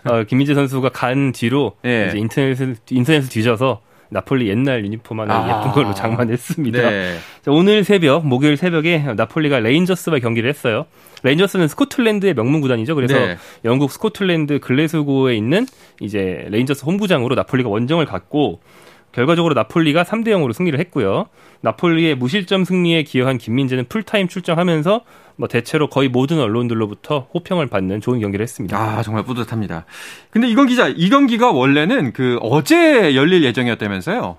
어, 0.05 0.25
김민재 0.25 0.55
선수가 0.55 0.90
간 0.90 1.33
뒤로 1.33 1.76
네. 1.83 2.09
이제 2.09 2.19
인터넷을 2.19 2.76
인터넷을 2.90 3.31
뒤져서 3.31 3.81
나폴리 4.09 4.49
옛날 4.49 4.85
유니폼 4.85 5.21
하나 5.21 5.35
아. 5.35 5.59
예쁜 5.59 5.73
걸로 5.73 5.95
장만했습니다. 5.95 6.91
네. 6.91 7.17
자, 7.43 7.51
오늘 7.51 7.85
새벽 7.85 8.27
목요일 8.27 8.57
새벽에 8.57 8.99
나폴리가 8.99 9.61
레인저스와 9.61 10.19
경기를 10.19 10.49
했어요. 10.49 10.87
레인저스는 11.23 11.69
스코틀랜드의 11.69 12.35
명문 12.35 12.61
구단이죠. 12.61 12.95
그래서 12.95 13.15
네. 13.15 13.37
영국 13.65 13.91
스코틀랜드 13.91 14.61
글래스고에 14.61 15.35
있는 15.35 15.67
이제 16.01 16.47
레인저스 16.51 16.85
홈구장으로 16.85 17.35
나폴리가 17.35 17.69
원정을 17.69 18.05
갔고 18.07 18.61
결과적으로 19.17 19.55
나폴리가 19.55 20.03
3대 20.03 20.29
0으로 20.29 20.53
승리를 20.53 20.79
했고요. 20.79 21.31
나폴리의 21.63 22.17
무실점 22.17 22.65
승리에 22.65 23.03
기여한 23.03 23.39
김민재는 23.39 23.87
풀타임 23.89 24.29
출장하면서 24.29 25.05
뭐 25.37 25.49
대체로 25.49 25.89
거의 25.89 26.11
모든 26.11 26.39
언론들로부터 26.39 27.29
호평을 27.33 27.69
받는 27.69 28.03
좋은 28.03 28.21
경기를 28.21 28.43
했습니다. 28.43 28.77
아, 28.77 29.01
정말 29.01 29.25
뿌듯합니다. 29.25 29.87
근데 30.29 30.49
이건 30.49 30.67
기자, 30.67 30.89
이 30.89 31.09
경기가 31.09 31.51
원래는 31.51 32.13
그 32.13 32.39
어제 32.43 33.15
열릴 33.15 33.43
예정이었다면서요? 33.43 34.37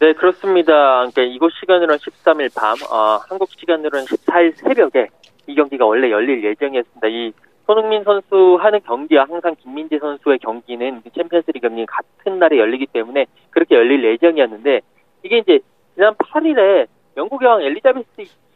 네, 0.00 0.12
그렇습니다. 0.14 0.72
그러니까 1.10 1.22
이곳 1.22 1.52
시간으로는 1.60 1.98
13일 1.98 2.54
밤, 2.54 2.74
어, 2.90 3.20
한국 3.28 3.50
시간으로는 3.58 4.06
14일 4.06 4.56
새벽에 4.56 5.08
이 5.46 5.54
경기가 5.54 5.84
원래 5.84 6.10
열릴 6.10 6.42
예정이었습니다. 6.42 7.08
이 7.08 7.32
손흥민 7.66 8.04
선수 8.04 8.56
하는 8.60 8.80
경기와 8.80 9.24
항상 9.28 9.56
김민재 9.56 9.98
선수의 9.98 10.38
경기는 10.38 11.02
챔피언스리그 11.14 11.68
경기 11.68 11.84
같은 11.86 12.38
날에 12.38 12.58
열리기 12.58 12.86
때문에 12.86 13.26
그렇게 13.50 13.74
열릴 13.74 14.04
예정이었는데 14.04 14.80
이게 15.24 15.38
이제 15.38 15.58
지난 15.94 16.14
8일에 16.14 16.86
영국 17.16 17.42
여왕 17.42 17.62
엘리자베스 17.62 18.06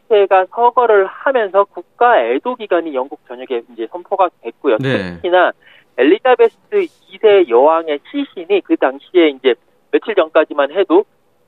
2세가 0.09 0.47
서거를 0.51 1.07
하면서 1.07 1.65
국가 1.65 2.23
애도 2.23 2.55
기간이 2.55 2.93
영국 2.93 3.19
전역에 3.27 3.63
이제 3.73 3.87
선포가 3.91 4.29
됐고요. 4.41 4.77
네. 4.77 5.15
특히나 5.15 5.51
엘리자베스 5.97 6.57
2세 6.69 7.49
여왕의 7.49 7.99
시신이 8.09 8.61
그 8.61 8.77
당시에 8.77 9.29
이제 9.29 9.55
며칠 9.91 10.15
전까지만 10.15 10.71
해도 10.71 11.03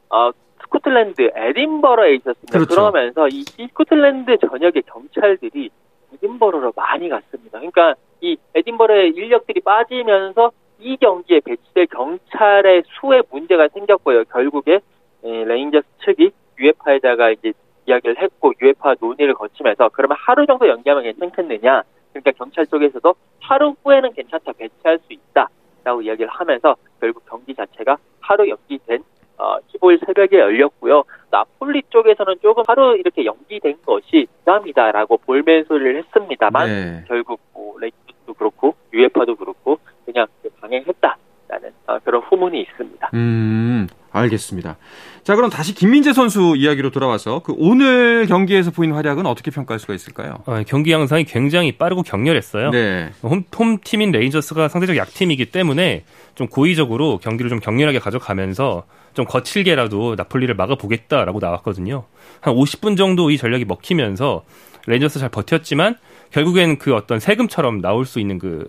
어 0.09 0.31
스코틀랜드 0.63 1.31
에딘버러에 1.33 2.15
있었습니다. 2.15 2.51
그렇죠. 2.51 2.75
그러면서 2.75 3.27
이 3.29 3.43
스코틀랜드 3.43 4.37
전역의 4.37 4.83
경찰들이 4.83 5.69
에딘버러로 6.13 6.73
많이 6.75 7.09
갔습니다. 7.09 7.59
그러니까 7.59 7.95
이 8.21 8.37
에딘버러의 8.55 9.11
인력들이 9.11 9.61
빠지면서 9.61 10.51
이 10.79 10.97
경기에 10.97 11.39
배치될 11.41 11.87
경찰의 11.87 12.83
수에 12.99 13.21
문제가 13.31 13.67
생겼고요. 13.69 14.25
결국에 14.25 14.79
레인저스 15.23 15.87
측이 16.05 16.31
유에파에다가 16.59 17.31
이제 17.31 17.53
이야기를 17.87 18.21
했고 18.21 18.53
유에파 18.61 18.95
논의를 18.99 19.33
거치면서 19.33 19.89
그러면 19.89 20.17
하루 20.19 20.45
정도 20.45 20.67
연기하면 20.67 21.03
괜찮겠느냐 21.03 21.83
그러니까 22.11 22.31
경찰 22.31 22.65
쪽에서도 22.67 23.13
하루 23.41 23.75
후에는 23.83 24.13
괜찮다 24.13 24.53
배치할 24.53 24.99
수 24.99 25.13
있다라고 25.13 26.01
이야기를 26.03 26.29
하면서 26.29 26.75
결국 26.99 27.23
경기 27.27 27.53
자체가 27.53 27.97
하루 28.21 28.47
연기된 28.47 29.03
어, 29.37 29.57
15일 29.59 30.05
새벽에 30.05 30.39
열렸고요. 30.39 31.03
나폴리 31.31 31.83
쪽에서는 31.89 32.35
조금 32.41 32.63
하루 32.67 32.95
이렇게 32.97 33.25
연기된 33.25 33.77
것이 33.85 34.27
부담이다라고 34.39 35.17
볼멘 35.17 35.65
소리를 35.65 35.97
했습니다만 35.97 36.67
네. 36.67 37.03
결국 37.07 37.39
뭐 37.53 37.77
레인저스도 37.79 38.33
그렇고 38.35 38.75
유에파도 38.93 39.35
그렇고 39.35 39.79
그냥 40.05 40.27
강행했다라는 40.61 41.71
어, 41.87 41.99
그런 42.03 42.21
후문이 42.21 42.61
있습니다. 42.61 43.09
음. 43.13 43.87
알겠습니다. 44.13 44.77
자, 45.23 45.35
그럼 45.35 45.49
다시 45.49 45.73
김민재 45.73 46.13
선수 46.13 46.53
이야기로 46.55 46.91
돌아와서 46.91 47.39
그 47.39 47.53
오늘 47.57 48.25
경기에서 48.27 48.71
보인 48.71 48.93
활약은 48.93 49.25
어떻게 49.25 49.51
평가할 49.51 49.79
수가 49.79 49.93
있을까요? 49.93 50.35
어, 50.45 50.61
경기 50.67 50.91
양상이 50.91 51.23
굉장히 51.23 51.73
빠르고 51.73 52.03
격렬했어요. 52.03 52.69
네. 52.69 53.11
홈, 53.23 53.43
홈 53.57 53.79
팀인 53.83 54.11
레인저스가 54.11 54.67
상대적 54.67 54.95
약팀이기 54.95 55.47
때문에 55.47 56.03
좀 56.35 56.47
고의적으로 56.47 57.17
경기를 57.17 57.49
좀 57.49 57.59
격렬하게 57.59 57.99
가져가면서 57.99 58.83
좀 59.13 59.25
거칠게라도 59.25 60.15
나폴리를 60.15 60.53
막아보겠다라고 60.55 61.39
나왔거든요. 61.39 62.05
한 62.39 62.53
50분 62.53 62.97
정도 62.97 63.31
이 63.31 63.37
전략이 63.37 63.65
먹히면서 63.65 64.43
레인저스 64.85 65.19
잘 65.19 65.29
버텼지만 65.29 65.95
결국엔 66.31 66.77
그 66.77 66.93
어떤 66.95 67.19
세금처럼 67.19 67.81
나올 67.81 68.05
수 68.05 68.19
있는 68.19 68.39
그 68.39 68.65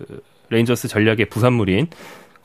레인저스 0.49 0.87
전략의 0.87 1.25
부산물인 1.29 1.87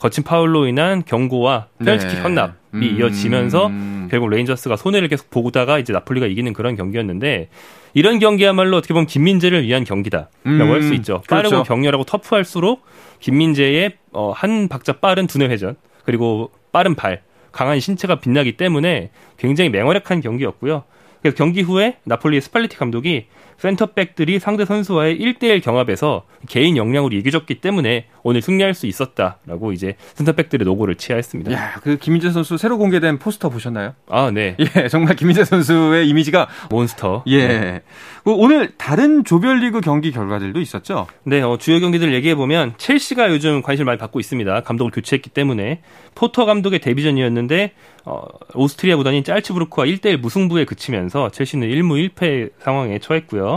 거친 0.01 0.25
파울로 0.25 0.67
인한 0.67 1.05
경고와 1.05 1.67
페널티킥 1.79 2.17
네. 2.17 2.23
헌납이 2.23 2.53
음. 2.75 2.83
이어지면서 2.83 3.71
결국 4.11 4.31
레인저스가 4.31 4.77
손해를 4.77 5.09
계속 5.09 5.31
보다가 5.31 5.79
이제 5.79 5.93
나폴리가 5.93 6.27
이기는 6.27 6.53
그런 6.53 6.75
경기였는데 6.75 7.49
이런 7.93 8.19
경기야말로 8.19 8.77
어떻게 8.77 8.95
보면 8.95 9.07
김민재를 9.07 9.63
위한 9.63 9.85
경기다라고 9.85 10.31
음. 10.47 10.71
할수 10.71 10.95
있죠. 10.95 11.23
빠르고 11.29 11.51
그렇죠. 11.51 11.69
격렬하고 11.69 12.05
터프할수록 12.05 12.83
김민재의 13.21 13.93
어, 14.13 14.33
한 14.35 14.69
박자 14.69 14.95
빠른 14.95 15.27
두뇌 15.27 15.49
회전 15.49 15.77
그리고 16.05 16.51
빠른 16.73 16.95
발 16.95 17.23
강한 17.53 17.79
신체가 17.79 18.21
빛나기 18.21 18.57
때문에 18.57 19.11
굉장히 19.37 19.71
맹활약한 19.71 20.21
경기였고요. 20.21 20.85
그래서 21.21 21.37
경기 21.37 21.61
후에 21.61 21.99
나폴리의 22.05 22.41
스팔레티 22.41 22.77
감독이 22.77 23.27
센터백들이 23.61 24.39
상대 24.39 24.65
선수와의 24.65 25.19
1대1 25.19 25.63
경합에서 25.63 26.25
개인 26.49 26.79
역량으로 26.79 27.15
이겨줬기 27.15 27.57
때문에 27.57 28.07
오늘 28.23 28.41
승리할 28.41 28.73
수 28.73 28.87
있었다라고 28.87 29.73
이제 29.73 29.97
센터백들의 30.15 30.65
노고를 30.65 30.95
치하했습니다. 30.95 31.53
야, 31.53 31.75
그 31.83 31.99
김민재 31.99 32.31
선수 32.31 32.57
새로 32.57 32.79
공개된 32.79 33.19
포스터 33.19 33.51
보셨나요? 33.51 33.95
아, 34.09 34.31
네. 34.31 34.57
예, 34.77 34.89
정말 34.89 35.15
김민재 35.15 35.45
선수의 35.45 36.09
이미지가 36.09 36.49
몬스터. 36.71 37.25
예. 37.27 37.49
네. 37.49 37.83
그 38.25 38.33
오늘 38.33 38.73
다른 38.79 39.25
조별리그 39.25 39.83
경기 39.83 40.11
결과들도 40.11 40.59
있었죠? 40.59 41.07
네, 41.25 41.43
어, 41.43 41.59
주요 41.59 41.81
경기들 41.81 42.15
얘기해 42.15 42.35
보면 42.35 42.75
첼시가 42.79 43.31
요즘 43.31 43.61
관심을 43.61 43.85
많이 43.85 43.99
받고 43.99 44.21
있습니다. 44.21 44.63
감독을 44.63 44.91
교체했기 44.91 45.31
때문에 45.31 45.83
포터 46.15 46.47
감독의 46.47 46.79
데뷔전이었는데 46.79 47.73
어, 48.05 48.23
오스트리아 48.55 48.97
구단인 48.97 49.25
짤츠부르크와 49.25 49.87
1대1 49.87 50.19
무승부에 50.19 50.65
그치면서 50.65 51.31
첼시는 51.31 51.69
1무 51.69 52.11
1패 52.15 52.51
상황에 52.59 52.99
처했고요. 52.99 53.50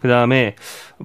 그 0.00 0.08
다음에 0.08 0.54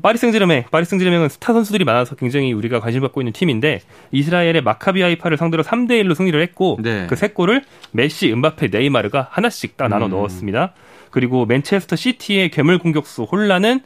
파리 0.02 0.18
생제르맹, 0.18 0.66
파리 0.72 0.86
생제르맹은 0.86 1.30
스타 1.30 1.54
선수들이 1.54 1.84
많아서 1.84 2.16
굉장히 2.16 2.54
우리가 2.54 2.80
관심 2.80 3.02
받고 3.02 3.22
있는 3.22 3.34
팀인데 3.34 3.82
이스라엘의 4.12 4.62
마카비 4.62 5.02
하이파를 5.02 5.38
상대로 5.38 5.64
3대 5.64 6.04
1로 6.04 6.16
승리를 6.16 6.40
했고 6.42 6.78
네. 6.82 7.08
그세 7.08 7.30
골을 7.30 7.64
메시, 7.92 8.32
음바페, 8.32 8.68
네이마르가 8.68 9.28
하나씩 9.32 9.78
딱 9.78 9.88
나눠 9.88 10.08
음. 10.08 10.12
넣었습니다. 10.12 10.74
그리고 11.10 11.46
맨체스터 11.46 11.96
시티의 11.96 12.50
괴물 12.50 12.80
공격수 12.80 13.24
혼란은 13.24 13.82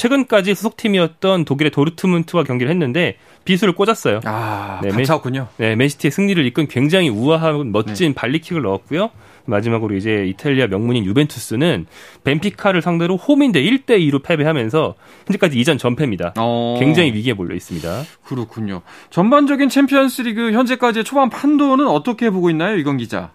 최근까지 0.00 0.54
소속팀이었던 0.54 1.44
독일의 1.44 1.70
도르트문트와 1.70 2.44
경기를 2.44 2.70
했는데 2.70 3.16
비수를 3.44 3.74
꽂았어요. 3.74 4.20
아, 4.24 4.80
네, 4.82 4.88
감사군요. 4.88 5.48
네, 5.58 5.76
맨시티의 5.76 6.10
승리를 6.10 6.42
이끈 6.46 6.68
굉장히 6.68 7.10
우아한 7.10 7.70
멋진 7.70 8.08
네. 8.08 8.14
발리킥을 8.14 8.62
넣었고요. 8.62 9.10
마지막으로 9.44 9.94
이제 9.94 10.24
이탈리아 10.26 10.68
명문인 10.68 11.04
유벤투스는 11.04 11.86
벤피카를 12.24 12.80
상대로 12.80 13.16
홈인데 13.16 13.62
1대 13.62 13.98
2로 14.08 14.22
패배하면서 14.24 14.94
현재까지 15.26 15.58
이전 15.58 15.76
전패입니다. 15.76 16.34
어... 16.38 16.76
굉장히 16.78 17.12
위기에 17.12 17.34
몰려 17.34 17.54
있습니다. 17.54 17.88
그렇군요. 18.24 18.80
전반적인 19.10 19.68
챔피언스리그 19.68 20.52
현재까지의 20.52 21.04
초반 21.04 21.28
판도는 21.28 21.86
어떻게 21.86 22.30
보고 22.30 22.48
있나요, 22.48 22.76
이건 22.76 22.96
기자? 22.96 23.32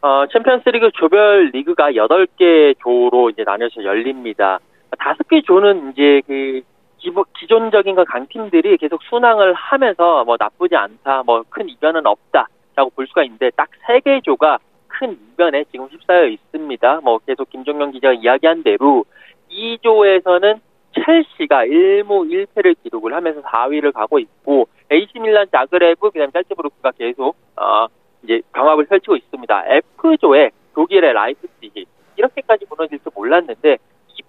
어, 0.00 0.26
챔피언스리그 0.32 0.90
조별 0.94 1.50
리그가 1.54 1.90
8개 1.90 2.76
조로 2.80 3.30
이제 3.30 3.42
나뉘어서 3.44 3.82
열립니다. 3.82 4.60
다섯 4.98 5.26
개 5.28 5.40
조는 5.42 5.92
이제 5.92 6.22
그 6.26 6.62
기존적인 7.38 7.94
그 7.94 8.04
강팀들이 8.04 8.76
계속 8.78 9.02
순항을 9.04 9.54
하면서 9.54 10.24
뭐 10.24 10.36
나쁘지 10.38 10.76
않다, 10.76 11.22
뭐 11.24 11.44
큰 11.48 11.68
이변은 11.68 12.06
없다라고 12.06 12.90
볼 12.94 13.06
수가 13.06 13.22
있는데 13.24 13.50
딱 13.50 13.68
세 13.86 14.00
개 14.00 14.20
조가 14.20 14.58
큰 14.88 15.12
이변에 15.32 15.64
지금 15.70 15.86
휩싸여 15.86 16.26
있습니다. 16.26 17.00
뭐 17.02 17.18
계속 17.26 17.48
김종영 17.50 17.92
기자가 17.92 18.14
이야기한 18.14 18.62
대로 18.62 19.04
2조에서는 19.50 20.60
첼시가 20.94 21.66
1무 21.66 22.28
1패를 22.56 22.74
기록을 22.82 23.14
하면서 23.14 23.40
4위를 23.42 23.92
가고 23.92 24.18
있고 24.18 24.68
AC 24.90 25.18
밀란 25.20 25.46
자그레브 25.52 26.10
그다음에 26.10 26.30
짤츠부르크가 26.32 26.92
계속 26.92 27.36
어 27.56 27.86
이제 28.24 28.40
경합을 28.54 28.86
펼치고 28.86 29.16
있습니다. 29.16 29.64
F조에 30.02 30.50
독일의 30.74 31.12
라이프치히 31.12 31.84
이렇게까지 32.16 32.66
무너질 32.68 32.98
줄 32.98 33.12
몰랐는데 33.14 33.74
2 33.74 33.78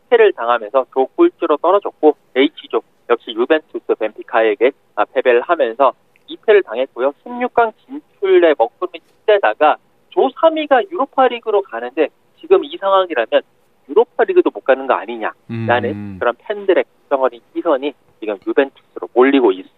패를 0.09 0.33
당하면서 0.33 0.87
조 0.93 1.05
꼴찌로 1.15 1.57
떨어졌고 1.57 2.15
H조 2.35 2.81
역시 3.09 3.31
유벤투스 3.31 3.95
벤피카에게 3.99 4.71
아, 4.95 5.05
패배를 5.05 5.41
하면서 5.41 5.93
2패를 6.29 6.63
당했고요. 6.65 7.13
16강 7.25 7.73
진출의 7.85 8.55
먹구름이 8.57 8.99
찢대다가 8.99 9.77
조 10.09 10.27
3위가 10.29 10.91
유로파리그로 10.91 11.61
가는데 11.63 12.09
지금 12.39 12.63
이 12.63 12.77
상황이라면 12.77 13.41
유로파리그도 13.89 14.51
못 14.53 14.63
가는 14.63 14.85
거 14.85 14.93
아니냐라는 14.93 15.89
음. 15.91 16.17
그런 16.19 16.35
팬들의 16.37 16.83
걱정어린 16.83 17.41
시선이 17.53 17.93
지금 18.19 18.37
유벤투스로 18.45 19.09
몰리고 19.13 19.51
있습니다. 19.51 19.68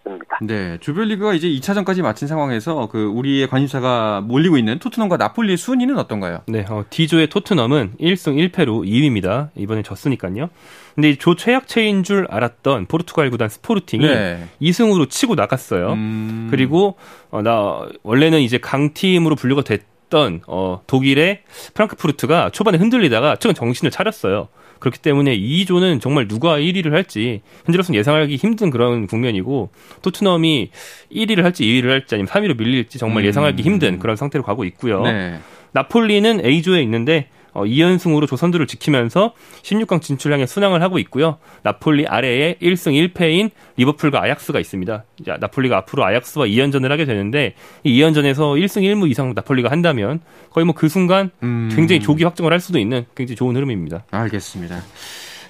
네, 0.42 0.78
조별리그가 0.80 1.34
이제 1.34 1.48
2차전까지 1.48 2.02
마친 2.02 2.26
상황에서 2.26 2.88
그 2.90 3.04
우리의 3.04 3.48
관심사가 3.48 4.20
몰리고 4.20 4.58
있는 4.58 4.78
토트넘과 4.78 5.16
나폴리의 5.16 5.56
순위는 5.56 5.98
어떤가요? 5.98 6.40
네, 6.46 6.64
어, 6.68 6.84
D조의 6.90 7.28
토트넘은 7.28 7.94
1승 8.00 8.50
1패로 8.50 8.84
2위입니다. 8.84 9.50
이번에 9.54 9.82
졌으니까요. 9.82 10.50
근데 10.94 11.14
조 11.16 11.36
최약체인 11.36 12.02
줄 12.02 12.26
알았던 12.28 12.86
포르투갈 12.86 13.30
구단 13.30 13.48
스포르팅이 13.48 14.04
네. 14.04 14.44
2승으로 14.60 15.08
치고 15.08 15.36
나갔어요. 15.36 15.92
음... 15.92 16.48
그리고 16.50 16.96
어, 17.30 17.40
나 17.40 17.88
원래는 18.02 18.40
이제 18.40 18.58
강팀으로 18.58 19.36
분류가 19.36 19.62
됐 19.62 19.92
있던 20.12 20.42
어, 20.46 20.82
독일의 20.86 21.40
프랑크푸르트가 21.72 22.50
초반에 22.50 22.76
흔들리다가 22.76 23.36
최근 23.36 23.54
정신을 23.54 23.90
차렸어요. 23.90 24.48
그렇기 24.82 24.98
때문에 24.98 25.38
2조는 25.38 26.00
정말 26.00 26.26
누가 26.26 26.58
1위를 26.58 26.90
할지 26.90 27.40
현재로서는 27.66 27.96
예상하기 28.00 28.34
힘든 28.34 28.68
그런 28.70 29.06
국면이고 29.06 29.70
토트넘이 30.02 30.70
1위를 31.12 31.42
할지 31.42 31.62
2위를 31.62 31.86
할지 31.86 32.16
아니면 32.16 32.28
3위로 32.28 32.58
밀릴지 32.58 32.98
정말 32.98 33.22
음. 33.22 33.28
예상하기 33.28 33.62
힘든 33.62 34.00
그런 34.00 34.16
상태로 34.16 34.42
가고 34.42 34.64
있고요. 34.64 35.02
네. 35.04 35.38
나폴리는 35.70 36.44
A조에 36.44 36.82
있는데 36.82 37.28
어, 37.54 37.64
2연승으로 37.64 38.26
조선들을 38.28 38.66
지키면서 38.66 39.32
16강 39.62 40.02
진출 40.02 40.32
향해 40.32 40.44
순항을 40.44 40.82
하고 40.82 40.98
있고요. 40.98 41.38
나폴리 41.62 42.06
아래에 42.06 42.56
1승 42.60 43.12
1패인 43.14 43.50
리버풀과 43.78 44.22
아약스가 44.22 44.60
있습니다. 44.60 45.04
자, 45.24 45.36
나폴리가 45.40 45.78
앞으로 45.78 46.04
아약스와 46.04 46.46
2연전을 46.46 46.88
하게 46.88 47.06
되는데 47.06 47.54
이 47.82 47.98
2연전에서 47.98 48.60
1승 48.60 48.82
1무 48.82 49.10
이상 49.10 49.32
나폴리가 49.34 49.70
한다면 49.70 50.20
거의 50.50 50.66
뭐 50.66 50.72
그 50.82 50.88
순간 50.88 51.30
음... 51.44 51.70
굉장히 51.72 52.00
조기 52.00 52.24
확정을 52.24 52.52
할 52.52 52.58
수도 52.58 52.80
있는 52.80 53.06
굉장히 53.14 53.36
좋은 53.36 53.54
흐름입니다. 53.54 54.02
알겠습니다. 54.10 54.82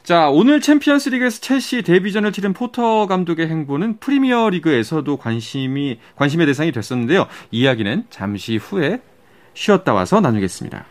자, 0.02 0.28
오늘 0.28 0.60
챔피언스 0.60 1.08
리그에서 1.08 1.40
첼시 1.40 1.80
데뷔전을 1.80 2.32
치른 2.32 2.52
포터 2.52 3.06
감독의 3.06 3.48
행보는 3.48 3.98
프리미어 3.98 4.50
리그에서도 4.50 5.16
관심이 5.16 5.98
관심의 6.16 6.46
대상이 6.46 6.70
됐었는데요. 6.70 7.28
이야기는 7.50 8.04
잠시 8.10 8.58
후에 8.58 9.00
쉬었다 9.54 9.94
와서 9.94 10.20
나누겠습니다. 10.20 10.84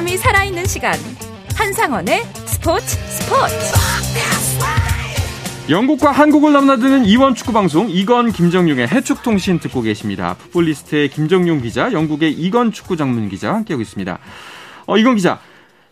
사람이 0.00 0.16
살아있는 0.16 0.64
시간 0.64 0.94
한상원의 1.58 2.20
스포츠 2.48 2.96
스포츠 2.96 3.54
영국과 5.70 6.10
한국을 6.10 6.52
넘나드는 6.54 7.04
이원 7.04 7.34
축구 7.34 7.52
방송 7.52 7.86
이건 7.90 8.30
김정용의 8.30 8.88
해축 8.88 9.22
통신 9.22 9.58
듣고 9.58 9.82
계십니다. 9.82 10.36
풋볼리스트의 10.38 11.08
김정용 11.08 11.60
기자, 11.60 11.92
영국의 11.92 12.32
이건 12.32 12.72
축구 12.72 12.96
전문 12.96 13.28
기자와 13.28 13.56
함께하고 13.56 13.82
있습니다. 13.82 14.18
어, 14.86 14.96
이건 14.96 15.16
기자, 15.16 15.38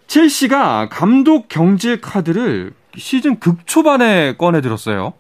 첼시가 0.07 0.89
감독 0.91 1.49
경질 1.49 2.01
카드를 2.01 2.73
시즌 2.97 3.39
극초반에 3.39 4.37
꺼내 4.39 4.63
들었어요. 4.63 5.13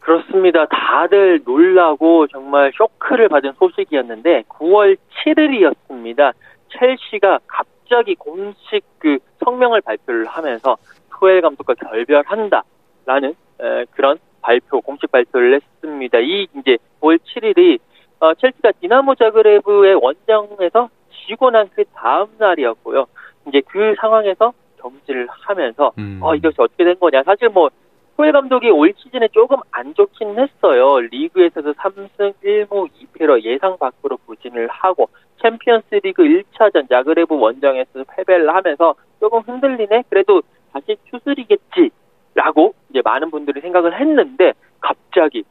그렇습니다. 0.00 0.66
다들 0.66 1.40
놀라고 1.46 2.26
정말 2.26 2.72
쇼크를 2.76 3.30
받은 3.30 3.52
소식이었는데 3.58 4.44
9월 4.48 4.98
7일이었습니다. 5.24 6.34
첼시가 6.78 7.40
갑자기 7.46 8.14
공식 8.14 8.82
그 8.98 9.18
성명을 9.44 9.80
발표를 9.82 10.26
하면서 10.26 10.76
토엘 11.10 11.40
감독과 11.40 11.74
결별한다라는 11.74 13.34
에, 13.60 13.84
그런 13.92 14.18
발표, 14.40 14.80
공식 14.80 15.10
발표를 15.12 15.54
했습니다. 15.54 16.18
이 16.18 16.48
이제 16.58 16.78
5월 17.00 17.18
7일이 17.18 17.78
어, 18.20 18.34
첼시가 18.34 18.72
디나모 18.80 19.14
자그레브의 19.14 19.94
원정에서 19.96 20.88
지고 21.26 21.50
난 21.50 21.68
그 21.74 21.84
다음 21.94 22.26
날이었고요. 22.38 23.06
이제 23.48 23.60
그 23.68 23.94
상황에서 24.00 24.52
경질을 24.80 25.28
하면서 25.30 25.92
음. 25.98 26.18
어 26.20 26.34
이것이 26.34 26.56
어떻게 26.58 26.84
된 26.84 26.98
거냐? 26.98 27.22
사실 27.22 27.48
뭐 27.48 27.70
토엘 28.16 28.32
감독이 28.32 28.70
올 28.70 28.92
시즌에 28.96 29.28
조금 29.28 29.56
안 29.70 29.94
좋긴 29.94 30.38
했어요. 30.38 31.00
리그에서도 31.00 31.72
3승 31.72 32.34
1무 32.42 32.88
2패로 32.90 33.42
예상 33.42 33.78
밖으로 33.78 34.18
부진을 34.26 34.68
하고 34.68 35.08
챔피언스 35.42 36.00
리그 36.02 36.22
1차전 36.22 36.88
자그레브 36.88 37.34
원정에서 37.34 38.04
패배를 38.16 38.54
하면서 38.54 38.94
조금 39.18 39.40
흔들리네? 39.40 40.04
그래도 40.08 40.42
다시 40.72 40.96
추스리겠지. 41.10 41.90
라고 42.34 42.74
이제 42.88 43.02
많은 43.04 43.30
분들이 43.30 43.60
생각을 43.60 43.98
했는데 44.00 44.54
갑자기 44.80 45.44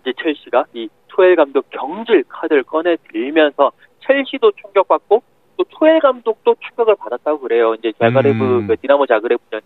이제 0.00 0.12
첼시가 0.22 0.66
이 0.72 0.88
투엘 1.08 1.34
감독 1.34 1.68
경질 1.70 2.24
카드를 2.28 2.62
꺼내 2.62 2.96
들면서 3.10 3.72
첼시도 4.06 4.52
충격받고 4.52 5.22
또 5.56 5.64
투엘 5.64 6.00
감독도 6.00 6.54
충격을 6.60 6.94
받았다고 6.96 7.40
그래요. 7.40 7.74
이제 7.74 7.92
자그레브 7.98 8.44
음. 8.44 8.66
그 8.68 8.76
디나모 8.76 9.06
자그레브는 9.06 9.60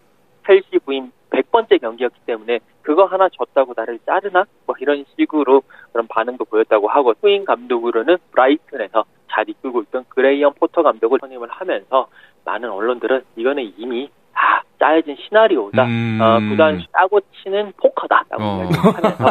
첼시 0.46 0.78
부임 0.84 1.04
100 1.04 1.15
번째 1.56 1.78
경기였기 1.78 2.20
때문에 2.26 2.60
그거 2.82 3.06
하나 3.06 3.28
졌다고 3.30 3.72
나를 3.74 3.98
자르나? 4.04 4.44
뭐 4.66 4.76
이런 4.78 5.06
식으로 5.16 5.62
그런 5.92 6.06
반응도 6.06 6.44
보였다고 6.44 6.88
하고 6.88 7.14
후임 7.22 7.46
감독으로는 7.46 8.18
브라이튼에서 8.30 9.04
잘 9.30 9.48
이끌고 9.48 9.82
있던 9.84 10.04
그레이엄 10.08 10.52
포터 10.54 10.82
감독을 10.82 11.18
선임을 11.22 11.48
하면서 11.50 12.08
많은 12.44 12.70
언론들은 12.70 13.22
이거는 13.36 13.72
이미 13.78 14.10
다 14.34 14.62
짜여진 14.78 15.16
시나리오다. 15.16 15.84
음... 15.84 16.18
어, 16.20 16.38
구단 16.50 16.84
짜고 16.92 17.20
치는 17.42 17.72
포커다라고 17.78 18.42
어. 18.42 18.64
이야기하면서 18.64 19.24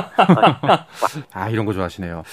아 1.34 1.50
이런 1.50 1.68
거 1.68 1.74
좋아하시네요. 1.74 2.24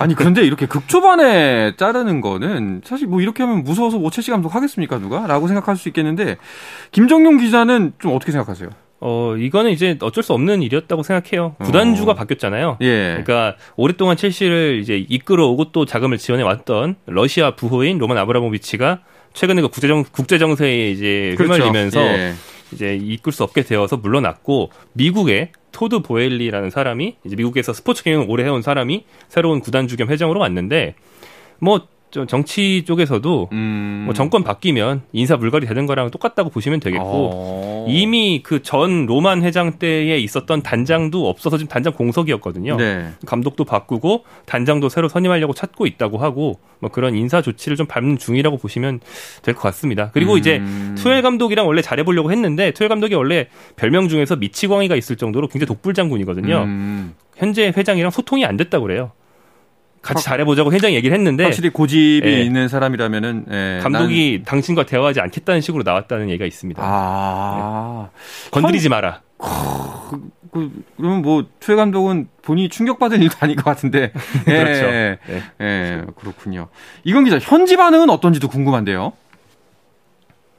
아니 0.00 0.14
그런데 0.16 0.42
이렇게 0.42 0.66
극초반에 0.66 1.76
자르는 1.76 2.20
거는 2.20 2.80
사실 2.82 3.06
뭐 3.06 3.20
이렇게 3.20 3.44
하면 3.44 3.62
무서워서 3.62 3.98
오체시 3.98 4.32
감독 4.32 4.56
하겠습니까 4.56 4.98
누가?라고 4.98 5.46
생각할 5.46 5.76
수 5.76 5.88
있겠는데 5.88 6.38
김정용 6.90 7.36
기자는 7.36 7.92
좀 8.00 8.16
어떻게 8.16 8.32
생각하세요? 8.32 8.70
어, 9.04 9.34
이거는 9.36 9.72
이제 9.72 9.98
어쩔 10.00 10.22
수 10.22 10.32
없는 10.32 10.62
일이었다고 10.62 11.02
생각해요. 11.02 11.56
구단주가 11.58 12.12
어. 12.12 12.14
바뀌었잖아요. 12.14 12.78
예. 12.82 13.20
그러니까 13.24 13.56
오랫동안 13.74 14.16
첼시를 14.16 14.78
이제 14.80 14.96
이끌어오고 15.08 15.72
또 15.72 15.84
자금을 15.84 16.18
지원해 16.18 16.44
왔던 16.44 16.94
러시아 17.06 17.56
부호인 17.56 17.98
로만 17.98 18.16
아브라모비치가 18.16 19.00
최근에 19.34 19.60
그 19.60 19.68
국제정 19.68 20.04
국제 20.12 20.38
정세에 20.38 20.92
이제 20.92 21.34
그렇죠. 21.36 21.54
휘말리면서 21.54 22.00
예. 22.00 22.34
이제 22.70 22.94
이끌 22.94 23.32
수 23.32 23.42
없게 23.42 23.62
되어서 23.62 23.96
물러났고 23.96 24.70
미국의 24.92 25.50
토드 25.72 26.00
보엘리라는 26.02 26.70
사람이 26.70 27.16
이제 27.24 27.34
미국에서 27.34 27.72
스포츠 27.72 28.04
경영을 28.04 28.26
오래 28.28 28.44
해온 28.44 28.62
사람이 28.62 29.04
새로운 29.28 29.58
구단주 29.60 29.96
겸 29.96 30.10
회장으로 30.10 30.38
왔는데 30.38 30.94
뭐 31.58 31.88
정치 32.28 32.84
쪽에서도 32.86 33.48
음... 33.52 34.02
뭐 34.04 34.14
정권 34.14 34.44
바뀌면 34.44 35.02
인사 35.12 35.36
물갈이 35.36 35.66
되는 35.66 35.86
거랑 35.86 36.10
똑같다고 36.10 36.50
보시면 36.50 36.80
되겠고 36.80 37.04
어... 37.32 37.86
이미 37.88 38.42
그 38.42 38.62
전 38.62 39.06
로만 39.06 39.42
회장 39.42 39.72
때에 39.78 40.18
있었던 40.18 40.62
단장도 40.62 41.28
없어서 41.28 41.58
지금 41.58 41.68
단장 41.68 41.92
공석이었거든요. 41.94 42.76
네. 42.76 43.08
감독도 43.26 43.64
바꾸고 43.64 44.24
단장도 44.46 44.88
새로 44.88 45.08
선임하려고 45.08 45.52
찾고 45.52 45.86
있다고 45.86 46.18
하고 46.18 46.58
뭐 46.78 46.90
그런 46.90 47.14
인사 47.16 47.42
조치를 47.42 47.76
좀 47.76 47.86
밟는 47.86 48.18
중이라고 48.18 48.56
보시면 48.58 49.00
될 49.42 49.54
것 49.54 49.62
같습니다. 49.62 50.10
그리고 50.12 50.34
음... 50.34 50.38
이제 50.38 50.62
투엘 50.96 51.22
감독이랑 51.22 51.66
원래 51.66 51.82
잘해보려고 51.82 52.30
했는데 52.30 52.70
투엘 52.72 52.88
감독이 52.88 53.14
원래 53.14 53.48
별명 53.76 54.08
중에서 54.08 54.36
미치광이가 54.36 54.96
있을 54.96 55.16
정도로 55.16 55.48
굉장히 55.48 55.66
독불 55.66 55.94
장군이거든요. 55.94 56.62
음... 56.64 57.14
현재 57.36 57.72
회장이랑 57.76 58.10
소통이 58.10 58.44
안 58.44 58.56
됐다고 58.56 58.84
그래요. 58.86 59.12
같이 60.02 60.24
잘해보자고 60.24 60.72
회장이 60.72 60.94
얘기를 60.96 61.16
했는데 61.16 61.44
확실히 61.44 61.70
고집이 61.70 62.26
예. 62.28 62.42
있는 62.42 62.68
사람이라면은 62.68 63.46
예, 63.50 63.78
감독이 63.82 64.38
난... 64.38 64.44
당신과 64.44 64.84
대화하지 64.84 65.20
않겠다는 65.20 65.60
식으로 65.60 65.84
나왔다는 65.84 66.28
얘기가 66.28 66.44
있습니다. 66.44 66.82
아... 66.84 68.08
예. 68.12 68.50
건드리지 68.50 68.88
마라. 68.88 69.20
그, 69.38 70.20
그, 70.52 70.70
그러면 70.96 71.22
뭐 71.22 71.44
최 71.60 71.76
감독은 71.76 72.28
본인이 72.42 72.68
충격받은 72.68 73.22
일도 73.22 73.36
아닐 73.40 73.54
것 73.54 73.64
같은데. 73.64 74.12
예, 74.48 74.64
그렇죠. 74.64 74.84
예, 74.86 75.18
예, 75.60 76.02
그렇군요. 76.16 76.68
이건 77.04 77.24
기자 77.24 77.38
현지 77.38 77.76
반응은 77.76 78.10
어떤지도 78.10 78.48
궁금한데요. 78.48 79.12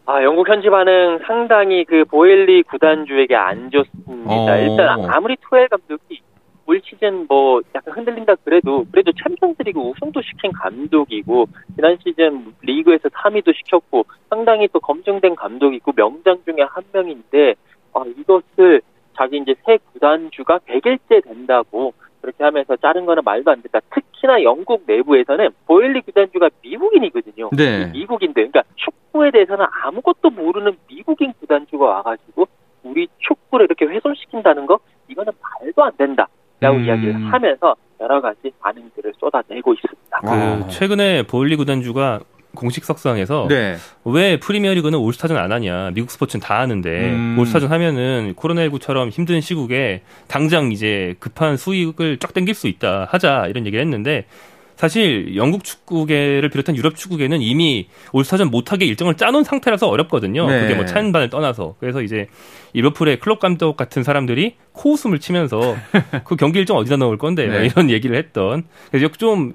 아, 0.05 0.23
영국 0.23 0.47
현지 0.49 0.69
반응 0.69 1.19
상당히 1.27 1.85
그 1.85 2.05
보일리 2.05 2.63
구단주에게 2.63 3.35
안 3.35 3.69
좋습니다. 3.71 4.33
어... 4.33 4.57
일단 4.57 5.05
아무리 5.09 5.35
투엘 5.49 5.67
감독이 5.69 6.21
올 6.65 6.81
시즌 6.83 7.25
뭐 7.27 7.61
약간 7.75 7.93
흔들린다 7.93 8.35
그래도 8.43 8.85
그래도 8.91 9.11
챔피언스리그 9.11 9.79
우승도 9.79 10.21
시킨 10.21 10.51
감독이고 10.53 11.47
지난 11.75 11.97
시즌 12.03 12.53
리그에서 12.61 13.09
3위도 13.09 13.55
시켰고 13.55 14.05
상당히 14.29 14.67
또 14.71 14.79
검증된 14.79 15.35
감독이고 15.35 15.91
명장 15.95 16.37
중에 16.45 16.63
한 16.67 16.83
명인데 16.93 17.55
아, 17.93 18.03
이것을 18.17 18.81
자기 19.17 19.37
이제 19.37 19.55
새 19.65 19.77
구단주가 19.91 20.59
100일째 20.59 21.23
된다고 21.23 21.93
그렇게 22.21 22.43
하면서 22.43 22.75
자른 22.77 23.05
거는 23.05 23.23
말도 23.25 23.51
안 23.51 23.61
된다. 23.61 23.79
특히나 23.93 24.41
영국 24.43 24.83
내부에서는 24.87 25.49
보일리 25.67 26.01
구단주가 26.01 26.49
미국인이거든요. 26.61 27.49
네. 27.51 27.91
미국인들. 27.91 28.49
그러니까 28.49 28.63
축구에 28.75 29.31
대해서는 29.31 29.65
아무것도 29.83 30.29
모르는 30.29 30.77
미국인 30.87 31.33
구단주가 31.33 31.85
와가지고 31.85 32.47
우리 32.83 33.07
축구를 33.17 33.65
이렇게 33.65 33.85
훼손시킨다는 33.85 34.65
거 34.65 34.79
이거는 35.09 35.33
말도 35.41 35.83
안 35.83 35.91
된다. 35.97 36.27
라고 36.63 36.77
음. 36.77 36.85
이야기를 36.85 37.31
하면서 37.31 37.75
여러 37.99 38.21
가지 38.21 38.51
반응들을 38.59 39.13
쏟아내고 39.19 39.73
있습니다. 39.73 40.19
그 40.21 40.29
아. 40.29 40.67
최근에 40.67 41.23
보일리 41.23 41.55
구 41.55 41.65
단주가 41.65 42.21
공식 42.55 42.85
석상에서 42.85 43.47
네. 43.49 43.75
왜 44.05 44.39
프리미어리그는 44.39 44.99
올스타전 44.99 45.37
안 45.37 45.51
하냐 45.51 45.91
미국 45.93 46.11
스포츠는 46.11 46.41
다 46.41 46.59
하는데 46.59 47.09
음. 47.09 47.35
올스타전 47.39 47.71
하면은 47.71 48.33
코로나19처럼 48.35 49.09
힘든 49.09 49.41
시국에 49.41 50.03
당장 50.27 50.71
이제 50.71 51.15
급한 51.19 51.57
수익을 51.57 52.17
쫙 52.19 52.33
땡길 52.33 52.53
수 52.53 52.67
있다 52.67 53.07
하자 53.09 53.47
이런 53.47 53.65
얘기를 53.65 53.83
했는데 53.83 54.25
사실 54.75 55.35
영국 55.35 55.63
축구계를 55.63 56.49
비롯한 56.49 56.75
유럽 56.75 56.95
축구계는 56.95 57.41
이미 57.41 57.87
올스타전 58.11 58.49
못하게 58.49 58.85
일정을 58.85 59.15
짜놓은 59.15 59.43
상태라서 59.43 59.87
어렵거든요. 59.87 60.47
네. 60.47 60.61
그게 60.61 60.75
뭐 60.75 60.85
찬반을 60.85 61.29
떠나서. 61.29 61.75
그래서 61.79 62.01
이제 62.01 62.27
리버풀의 62.73 63.19
클럽 63.19 63.39
감독 63.39 63.77
같은 63.77 64.03
사람들이 64.03 64.55
코웃음을 64.73 65.19
치면서 65.19 65.75
그 66.25 66.35
경기 66.35 66.59
일정 66.59 66.77
어디다 66.77 66.97
넣을 66.97 67.17
건데 67.17 67.47
네. 67.47 67.65
이런 67.65 67.89
얘기를 67.89 68.15
했던. 68.15 68.63
그래서 68.91 69.07
좀 69.17 69.53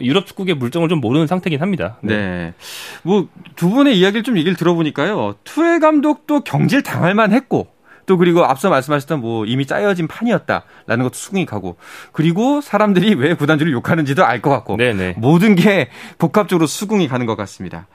유럽 0.00 0.26
축구계 0.26 0.54
물정을 0.54 0.88
좀 0.88 1.00
모르는 1.00 1.26
상태긴 1.26 1.60
합니다. 1.62 1.98
네. 2.02 2.16
네. 2.16 2.54
뭐 3.02 3.28
두 3.56 3.70
분의 3.70 3.98
이야기를 3.98 4.22
좀 4.22 4.38
얘기를 4.38 4.56
들어보니까요. 4.56 5.34
투엘 5.44 5.80
감독도 5.80 6.40
경질 6.40 6.82
당할 6.82 7.14
만했고 7.14 7.66
또 8.08 8.16
그리고 8.16 8.42
앞서 8.44 8.70
말씀하셨던 8.70 9.20
뭐 9.20 9.44
이미 9.44 9.66
짜여진 9.66 10.08
판이었다라는 10.08 11.04
것도 11.04 11.12
수긍이 11.12 11.44
가고 11.46 11.76
그리고 12.12 12.60
사람들이 12.60 13.14
왜 13.14 13.34
구단주를 13.34 13.70
욕하는지도 13.72 14.24
알 14.24 14.38
것 14.40 14.50
같고 14.50 14.76
네네. 14.76 15.16
모든 15.18 15.54
게 15.56 15.90
복합적으로 16.18 16.66
수긍이 16.66 17.06
가는 17.08 17.26
것 17.26 17.36
같습니다. 17.36 17.86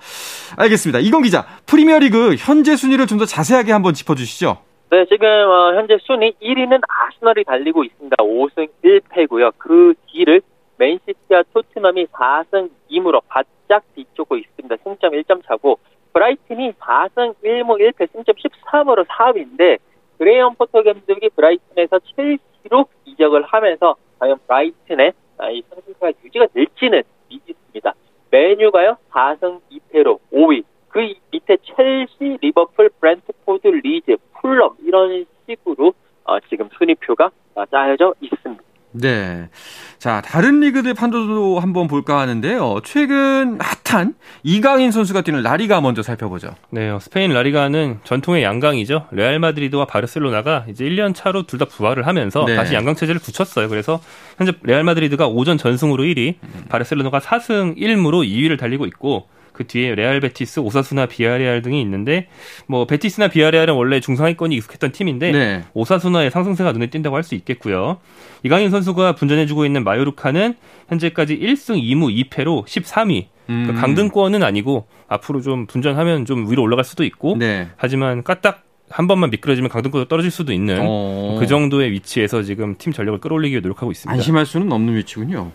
알겠습니다. 0.57 0.99
이건 0.99 1.23
기자 1.23 1.45
프리미어리그 1.65 2.35
현재 2.37 2.75
순위를 2.75 3.07
좀 3.07 3.17
더 3.17 3.25
자세하게 3.25 3.71
한번 3.71 3.93
짚어주시죠. 3.93 4.57
네, 4.91 5.05
지금 5.05 5.27
어, 5.27 5.73
현재 5.75 5.97
순위 6.01 6.33
1위는 6.41 6.81
아스널이 6.87 7.43
달리고 7.45 7.83
있습니다. 7.83 8.15
5승 8.17 8.67
1패고요. 8.83 9.53
그 9.57 9.93
뒤를 10.11 10.41
맨시티와 10.77 11.43
토트넘이 11.53 12.07
4승 12.07 12.69
2무로 12.91 13.21
바짝 13.27 13.83
뒤쫓고 13.95 14.35
있습니다. 14.37 14.75
승점 14.83 15.11
1점 15.13 15.41
차고 15.47 15.79
브라이튼이 16.13 16.73
4승 16.73 17.35
1무 17.43 17.79
1패 17.79 18.11
승점 18.11 18.35
13으로 18.35 19.05
4위인데 19.07 19.77
그레이엄 20.23 20.55
포터 20.55 20.81
감독이 20.83 21.27
브라이튼에서 21.35 21.99
첼시로 22.15 22.85
이적을 23.03 23.41
하면서 23.43 23.97
과연 24.19 24.37
브라이튼의 24.47 25.11
아, 25.37 25.49
이 25.49 25.61
성적가 25.69 26.13
유지가 26.23 26.47
될지는 26.53 27.03
미지수입니다. 27.27 27.93
맨유가요 28.31 28.95
4승 29.11 29.59
2패로 29.69 30.19
5위. 30.31 30.63
그 30.87 31.13
밑에 31.31 31.57
첼시, 31.57 32.37
리버풀, 32.41 32.91
브랜트포드, 33.01 33.67
리즈, 33.67 34.15
풀럼 34.39 34.77
이런 34.85 35.25
식으로 35.45 35.93
어, 36.23 36.39
지금 36.47 36.69
순위표가 36.77 37.29
짜여져 37.69 38.13
있습니다. 38.21 38.63
네. 38.93 39.49
자, 39.97 40.21
다른 40.21 40.59
리그들 40.59 40.93
판도도 40.93 41.59
한번 41.59 41.87
볼까 41.87 42.19
하는데요. 42.19 42.81
최근 42.83 43.57
핫한 43.59 44.13
이강인 44.43 44.91
선수가 44.91 45.21
뛰는 45.21 45.41
라리가 45.41 45.81
먼저 45.81 46.03
살펴보죠. 46.03 46.55
네, 46.69 46.89
어, 46.89 46.99
스페인 46.99 47.33
라리가는 47.33 47.99
전통의 48.03 48.43
양강이죠. 48.43 49.07
레알 49.11 49.39
마드리드와 49.39 49.85
바르셀로나가 49.85 50.65
이제 50.69 50.85
1년 50.85 51.15
차로 51.15 51.43
둘 51.47 51.57
다 51.59 51.65
부활을 51.65 52.07
하면서 52.07 52.43
네. 52.45 52.55
다시 52.55 52.73
양강 52.73 52.95
체제를 52.95 53.21
굳혔어요. 53.21 53.69
그래서 53.69 53.99
현재 54.37 54.53
레알 54.63 54.83
마드리드가 54.83 55.27
5전 55.27 55.57
전승으로 55.57 56.03
1위, 56.03 56.35
바르셀로나가 56.69 57.19
4승 57.19 57.77
1무로 57.77 58.27
2위를 58.27 58.59
달리고 58.59 58.85
있고 58.87 59.27
그 59.53 59.65
뒤에 59.67 59.95
레알 59.95 60.19
베티스, 60.19 60.59
오사수나 60.59 61.05
비아레알 61.05 61.61
등이 61.61 61.79
있는데 61.81 62.27
뭐 62.67 62.85
베티스나 62.85 63.27
비아레알은 63.29 63.75
원래 63.75 63.99
중상위권이 63.99 64.55
익숙했던 64.55 64.91
팀인데 64.91 65.31
네. 65.31 65.63
오사수나의 65.73 66.31
상승세가 66.31 66.71
눈에 66.73 66.87
띈다고 66.87 67.15
할 67.15 67.23
수 67.23 67.35
있겠고요. 67.35 67.99
이강인 68.43 68.69
선수가 68.69 69.15
분전해주고 69.15 69.65
있는 69.65 69.83
마요르카는 69.85 70.55
현재까지 70.89 71.39
1승 71.39 71.81
2무 71.81 72.29
2패로 72.29 72.65
13위. 72.65 73.05
그러니까 73.05 73.27
음. 73.49 73.63
그러니까 73.63 73.81
강등권은 73.81 74.43
아니고 74.43 74.87
앞으로 75.07 75.41
좀 75.41 75.67
분전하면 75.67 76.25
좀 76.25 76.49
위로 76.51 76.63
올라갈 76.63 76.83
수도 76.83 77.05
있고 77.05 77.37
네. 77.37 77.69
하지만 77.77 78.23
까딱 78.23 78.63
한 78.89 79.07
번만 79.07 79.29
미끄러지면 79.29 79.69
강등권으로 79.69 80.07
떨어질 80.07 80.31
수도 80.31 80.51
있는 80.53 80.79
어. 80.81 81.37
그 81.39 81.47
정도의 81.47 81.91
위치에서 81.91 82.43
지금 82.43 82.75
팀 82.77 82.91
전력을 82.91 83.19
끌어올리기 83.21 83.53
위해 83.53 83.61
노력하고 83.61 83.91
있습니다. 83.91 84.13
안심할 84.13 84.45
수는 84.45 84.71
없는 84.71 84.95
위치군요. 84.97 85.51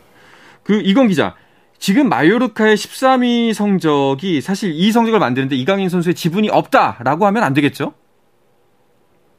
그 0.62 0.80
이건 0.84 1.08
기자 1.08 1.34
지금 1.78 2.08
마요르카의 2.08 2.74
13위 2.76 3.54
성적이 3.54 4.40
사실 4.40 4.72
이 4.74 4.90
성적을 4.90 5.20
만드는데 5.20 5.54
이강인 5.54 5.88
선수의 5.88 6.14
지분이 6.14 6.50
없다라고 6.50 7.24
하면 7.26 7.42
안 7.44 7.54
되겠죠? 7.54 7.94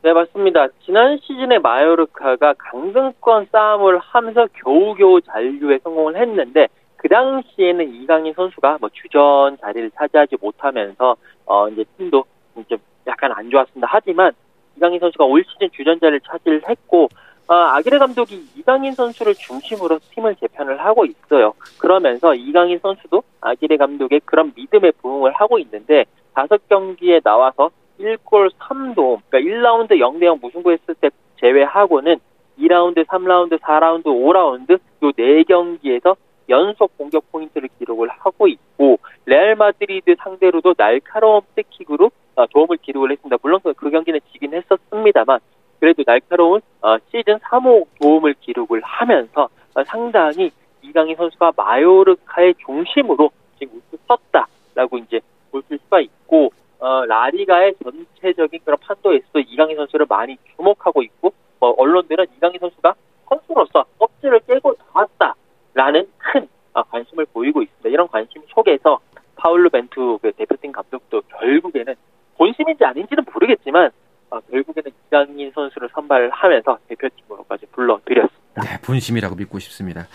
네, 0.02 0.14
맞습니다. 0.14 0.68
지난 0.86 1.20
시즌에 1.22 1.60
마요르카가 1.60 2.54
강등권 2.58 3.48
싸움을 3.52 4.00
하면서 4.00 4.48
겨우겨우 4.64 5.20
잔류에 5.22 5.80
성공을 5.84 6.16
했는데 6.16 6.70
그 6.96 7.10
당시에는 7.10 7.94
이강인 7.94 8.34
선수가 8.34 8.78
뭐 8.80 8.90
주전 8.94 9.58
자리를 9.60 9.92
차지하지 9.92 10.38
못하면서 10.42 11.18
어 11.46 11.68
이제 11.70 11.84
팀도 11.98 12.24
이제 12.58 12.78
약간 13.08 13.34
안 13.34 13.50
좋았습니다. 13.50 13.88
하지만 13.90 14.32
이강인 14.78 15.00
선수가 15.02 15.26
올 15.26 15.44
시즌 15.50 15.70
주전 15.72 16.00
자리를 16.00 16.22
차지를 16.22 16.62
했고 16.70 17.10
어, 17.50 17.56
아기레 17.56 17.98
감독이 17.98 18.46
이강인 18.56 18.94
선수를 18.94 19.34
중심으로 19.34 19.98
팀을 20.12 20.36
재편을 20.36 20.86
하고 20.86 21.04
있어요. 21.06 21.54
그러면서 21.80 22.36
이강인 22.36 22.78
선수도 22.78 23.24
아기레 23.42 23.78
감독의 23.78 24.22
그런 24.24 24.54
믿음에 24.56 24.92
부응을 25.02 25.32
하고 25.32 25.58
있는데 25.58 26.06
다섯 26.36 26.62
경기에 26.70 27.22
나와서 27.22 27.72
1골 28.00 28.52
3도움, 28.60 29.22
그러니까 29.28 29.40
1라운드 29.40 29.94
0대 29.94 30.26
0 30.26 30.38
무승부했을 30.40 30.94
때 31.02 31.10
제외하고는 31.40 32.18
2라운드, 32.60 33.04
3라운드, 33.08 33.60
4라운드, 33.60 34.06
5라운드 34.06 34.74
요 34.74 35.12
4경기에서 35.12 36.16
연속 36.50 36.96
공격 37.00 37.32
포인트를 37.32 37.70
기록을 37.80 38.10
하고 38.10 38.48
있고 38.48 39.00
레알 39.26 39.56
마드리드 39.56 40.16
상대로도 40.20 40.76
날카로운 40.76 41.42
프리킥으로 41.56 42.12
어, 42.36 42.46
도움을 42.46 42.78
기록을 42.78 43.12
했습니다. 43.12 43.38
물론 43.42 43.60
그 43.64 43.90
경기는 43.90 44.20
지긴 44.32 44.54
했었습니다만 44.54 45.40
그래도 45.80 46.04
날카로운 46.04 46.62
어, 46.82 46.98
시즌 47.10 47.38
3호 47.40 47.88
도움을 48.02 48.36
기록을 48.42 48.82
하면서 48.82 49.50
어, 49.76 49.84
상당히 49.86 50.52
이강인 50.82 51.16
선수가 51.16 51.54
마요르카의 51.56 52.56
중심으로 52.66 53.32
지금 53.58 53.80
우승 53.80 53.98
섰다라고 54.08 54.98
이제 55.00 55.20
볼 55.52 55.64
수가 55.70 56.02
있고 56.02 56.52
어, 56.80 57.06
라리가의 57.06 57.76
전체적인 57.84 58.62
그런 58.64 58.78
판도에서도 58.82 59.40
이강인 59.40 59.76
선수를 59.78 60.06
많이 60.08 60.38
주목하고 60.56 61.04
있고 61.04 61.34
뭐 61.60 61.76
언론들은 61.78 62.28
이강인 62.38 62.60
선수가 62.60 62.96
선수로서 63.28 63.86
껍질을 64.00 64.40
깨고 64.48 64.76
나왔다라는 64.94 66.08
큰 66.18 66.48
어, 66.74 66.84
관심을 66.84 67.26
보이고 67.34 67.62
있습니다. 67.62 67.90
이런 67.90 68.08
관심 68.08 68.42
속에서 68.48 69.00
파울루 69.36 69.70
벤투 69.70 70.20
그 70.22 70.32
대표팀 70.34 70.72
감독도 70.72 71.22
결국에는 71.22 71.96
본심인지 72.38 72.84
아닌지는 72.86 73.26
모르겠지만 73.34 73.92
어, 74.30 74.40
결국에는 74.40 74.92
이강인 75.14 75.52
선수를 75.54 75.90
선발하면서 75.94 76.78
대표팀으로까지 76.90 77.66
불러들였습니다. 77.74 78.40
네, 78.62 78.78
본심이라고 78.82 79.36
믿고 79.36 79.58
싶습니다. 79.60 80.08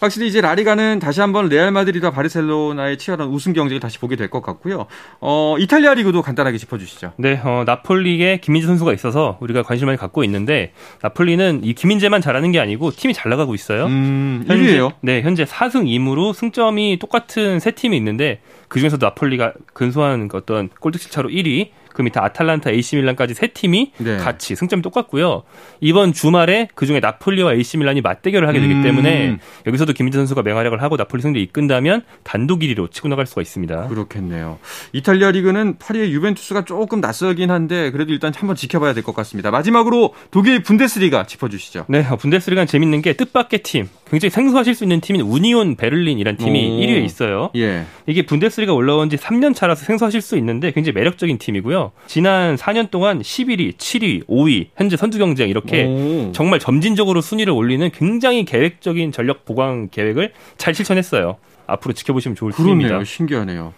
확실히 0.00 0.26
이제 0.26 0.40
라리가는 0.40 0.98
다시 0.98 1.20
한번 1.20 1.48
레알 1.48 1.70
마드리드와 1.70 2.10
바르셀로나의 2.10 2.98
치열한 2.98 3.28
우승 3.28 3.52
경쟁을 3.52 3.80
다시 3.80 3.98
보게 4.00 4.16
될 4.16 4.28
것 4.28 4.42
같고요. 4.42 4.86
어, 5.20 5.56
이탈리아 5.58 5.94
리그도 5.94 6.20
간단하게 6.22 6.58
짚어주시죠. 6.58 7.12
네, 7.18 7.40
어, 7.44 7.62
나폴리에 7.64 8.38
김민재 8.38 8.66
선수가 8.66 8.92
있어서 8.94 9.38
우리가 9.40 9.62
관심을 9.62 9.92
많이 9.92 9.98
갖고 9.98 10.24
있는데 10.24 10.72
나폴리는 11.02 11.60
이 11.62 11.74
김민재만 11.74 12.20
잘하는 12.20 12.50
게 12.50 12.58
아니고 12.60 12.90
팀이 12.90 13.14
잘 13.14 13.30
나가고 13.30 13.54
있어요. 13.54 13.86
음, 13.86 14.44
현재, 14.48 14.78
1위예요? 14.78 14.94
네, 15.00 15.22
현재 15.22 15.44
4승 15.44 15.84
2무로 15.86 16.34
승점이 16.34 16.98
똑같은 16.98 17.60
세 17.60 17.70
팀이 17.70 17.96
있는데 17.98 18.40
그 18.68 18.80
중에서도 18.80 19.04
나폴리가 19.06 19.52
근소한 19.74 20.28
어떤 20.32 20.68
골득실 20.80 21.10
차로 21.10 21.28
1위, 21.28 21.70
그 21.92 22.02
밑에 22.02 22.20
아탈란타, 22.20 22.70
AC 22.70 22.96
밀란까지 22.96 23.34
세 23.34 23.48
팀이 23.48 23.92
네. 23.98 24.16
같이 24.16 24.54
승점이 24.56 24.82
똑같고요. 24.82 25.42
이번 25.80 26.12
주말에 26.12 26.68
그 26.74 26.86
중에 26.86 27.00
나폴리와 27.00 27.54
AC 27.54 27.78
밀란이 27.78 28.00
맞대결을 28.00 28.48
하게 28.48 28.60
되기 28.60 28.74
음. 28.74 28.82
때문에 28.82 29.38
여기서도 29.66 29.92
김민재 29.92 30.18
선수가 30.18 30.42
맹활약을 30.42 30.82
하고 30.82 30.96
나폴리 30.96 31.22
승리 31.22 31.42
이끈다면 31.42 32.02
단독 32.22 32.60
1위로 32.60 32.90
치고 32.90 33.08
나갈 33.08 33.26
수가 33.26 33.42
있습니다. 33.42 33.88
그렇겠네요. 33.88 34.58
이탈리아 34.92 35.30
리그는 35.30 35.78
8위의 35.78 36.12
유벤투스가 36.12 36.64
조금 36.64 37.00
낯설긴 37.00 37.50
한데 37.50 37.90
그래도 37.90 38.12
일단 38.12 38.32
한번 38.34 38.56
지켜봐야 38.56 38.94
될 38.94 39.02
것 39.02 39.14
같습니다. 39.16 39.50
마지막으로 39.50 40.14
독일 40.30 40.62
분데스리가 40.62 41.26
짚어주시죠. 41.26 41.86
네, 41.88 42.06
분데스리가는 42.08 42.66
재밌는 42.68 43.02
게 43.02 43.14
뜻밖의 43.14 43.62
팀, 43.64 43.88
굉장히 44.12 44.28
생소하실 44.28 44.74
수 44.74 44.84
있는 44.84 45.00
팀인 45.00 45.22
우니온 45.22 45.76
베를린이라는 45.76 46.36
팀이 46.36 46.70
오. 46.70 46.80
1위에 46.80 47.02
있어요. 47.02 47.50
예. 47.56 47.86
이게 48.06 48.26
분데스리가 48.26 48.74
올라온 48.74 49.08
지 49.08 49.16
3년 49.16 49.54
차라서 49.54 49.86
생소하실 49.86 50.20
수 50.20 50.36
있는데 50.36 50.70
굉장히 50.70 50.92
매력적인 50.92 51.38
팀이고요. 51.38 51.92
지난 52.06 52.56
4년 52.56 52.90
동안 52.90 53.22
11위, 53.22 53.78
7위, 53.78 54.26
5위, 54.26 54.66
현재 54.76 54.98
선두 54.98 55.16
경쟁 55.16 55.48
이렇게 55.48 55.86
오. 55.86 56.30
정말 56.32 56.58
점진적으로 56.58 57.22
순위를 57.22 57.54
올리는 57.54 57.90
굉장히 57.90 58.44
계획적인 58.44 59.12
전력 59.12 59.46
보강 59.46 59.88
계획을 59.90 60.34
잘 60.58 60.74
실천했어요. 60.74 61.38
앞으로 61.66 61.94
지켜보시면 61.94 62.36
좋을 62.36 62.52
그러네요. 62.52 62.76
팀입니다. 62.76 63.04
신기하네요. 63.04 63.72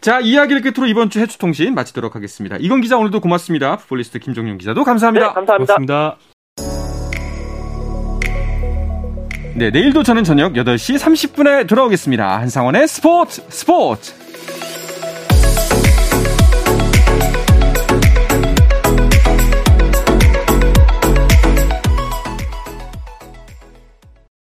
자, 0.00 0.20
이야기를 0.20 0.62
끝으로 0.62 0.86
이번 0.86 1.10
주 1.10 1.20
해추통신 1.20 1.74
마치도록 1.74 2.16
하겠습니다. 2.16 2.56
이건 2.58 2.80
기자 2.80 2.96
오늘도 2.96 3.20
고맙습니다. 3.20 3.76
풋볼리스트 3.76 4.18
김종윤 4.18 4.56
기자도 4.56 4.82
감사합니다. 4.82 5.28
네, 5.28 5.34
감사합니다. 5.34 5.74
고맙습니다. 5.74 6.33
네, 9.56 9.70
내일도 9.70 10.02
저는 10.02 10.24
저녁 10.24 10.54
8시 10.54 10.98
30분에 10.98 11.68
돌아오겠습니다. 11.68 12.40
한상원의 12.40 12.88
스포츠 12.88 13.40
스포츠! 13.48 14.23